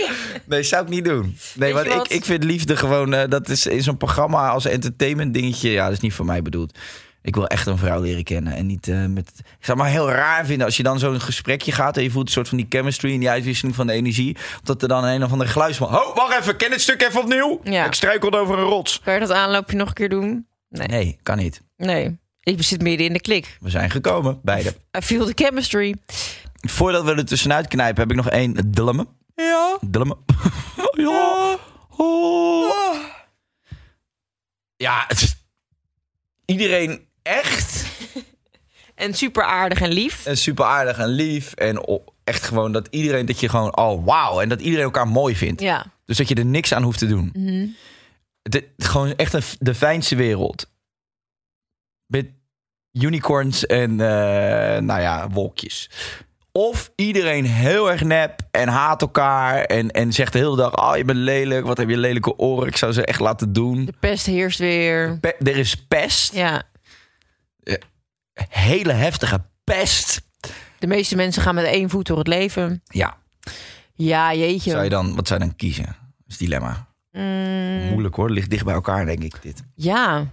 [0.46, 1.36] nee, zou ik niet doen.
[1.54, 3.14] Nee, want ik, ik vind liefde gewoon...
[3.14, 5.70] eh, dat is in zo'n programma als entertainment dingetje...
[5.70, 6.78] Ja, dat is niet voor mij bedoeld.
[7.22, 8.52] Ik wil echt een vrouw leren kennen.
[8.52, 9.28] En niet eh, met...
[9.38, 11.96] Ik zou het maar heel raar vinden als je dan zo'n gesprekje gaat...
[11.96, 14.36] en je voelt een soort van die chemistry en die uitwisseling van de energie...
[14.62, 15.88] dat er dan een of andere geluidsman...
[15.88, 17.60] Oh, wacht even, ken het stuk even opnieuw?
[17.64, 17.84] Ja.
[17.86, 19.00] Ik struikelde over een rots.
[19.04, 20.46] Kan je dat aanloopje nog een keer doen?
[20.68, 20.86] Nee.
[20.86, 21.62] Nee, kan niet.
[21.76, 22.20] Nee.
[22.40, 23.56] Ik zit midden in de klik.
[23.60, 24.74] We zijn gekomen, beide.
[24.98, 25.94] I feel the chemistry.
[26.68, 29.04] Voordat we er tussenuit knijpen, heb ik nog één dilemma.
[29.50, 29.78] Ja.
[30.92, 31.58] Ja.
[31.96, 33.04] Oh.
[34.76, 35.36] Ja, het is...
[36.44, 37.86] Iedereen echt
[39.02, 40.26] En super aardig en lief.
[40.26, 41.52] en super aardig en lief.
[41.52, 44.40] En echt gewoon dat iedereen, dat je gewoon al wauw.
[44.40, 45.60] En dat iedereen elkaar mooi vindt.
[45.60, 45.86] Ja.
[46.04, 47.30] Dus dat je er niks aan hoeft te doen.
[48.42, 50.70] Het is gewoon echt een, de fijnste wereld.
[52.06, 52.30] Met
[52.92, 55.90] unicorns en eh, nou ja, wolkjes.
[56.52, 59.64] Of iedereen heel erg nep en haat elkaar.
[59.64, 61.66] En, en zegt de hele dag: Oh, je bent lelijk.
[61.66, 62.68] Wat heb je lelijke oren?
[62.68, 63.84] Ik zou ze echt laten doen.
[63.84, 65.18] De pest heerst weer.
[65.20, 66.34] Pe- er is pest.
[66.34, 66.62] Ja.
[68.48, 70.22] Hele heftige pest.
[70.78, 72.82] De meeste mensen gaan met één voet door het leven.
[72.84, 73.16] Ja,
[73.94, 74.70] Ja, jeetje.
[74.70, 75.84] zou je dan, wat zou je dan kiezen?
[75.84, 75.94] Dat
[76.28, 76.86] is dilemma.
[77.12, 78.30] Mm, Moeilijk hoor.
[78.30, 79.42] Ligt dicht bij elkaar, denk ik.
[79.42, 79.62] Dit.
[79.74, 80.26] ja.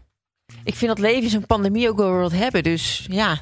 [0.64, 2.64] Ik vind dat leven zo'n pandemie ook wel wat hebben.
[2.64, 3.38] Dus ja.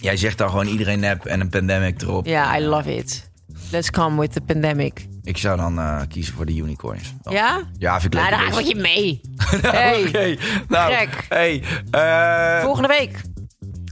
[0.00, 2.26] Jij zegt dan gewoon iedereen nep en een pandemic erop.
[2.26, 3.30] Ja, I love it.
[3.70, 5.06] Let's come with the pandemic.
[5.22, 7.14] Ik zou dan eh, kiezen voor de unicorns.
[7.22, 7.32] Wel.
[7.34, 7.62] Ja?
[7.78, 8.30] Ja, vind ik leuk.
[8.30, 9.20] Nou, daar ga ik met je mee.
[9.72, 10.06] Hey.
[10.06, 10.36] Oké,
[10.68, 10.94] nou.
[11.28, 13.20] Hey, eh, Volgende week.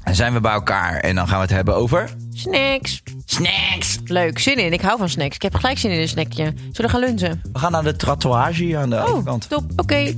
[0.04, 2.10] dan zijn we bij elkaar en dan gaan we het hebben over...
[2.32, 3.02] Snacks.
[3.24, 3.98] Snacks!
[4.04, 4.72] Leuk, zin in.
[4.72, 5.34] Ik hou van snacks.
[5.34, 6.44] Ik heb gelijk zin in een snackje.
[6.44, 7.40] Zullen we gaan lunchen?
[7.52, 9.48] We gaan naar de tatoeage aan de Oh, overkant.
[9.48, 9.64] top.
[9.76, 10.14] Oké.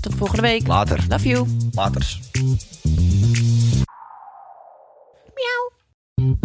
[0.00, 0.66] Tot volgende week.
[0.66, 1.04] Later.
[1.08, 1.46] Love you.
[1.72, 2.20] Laters.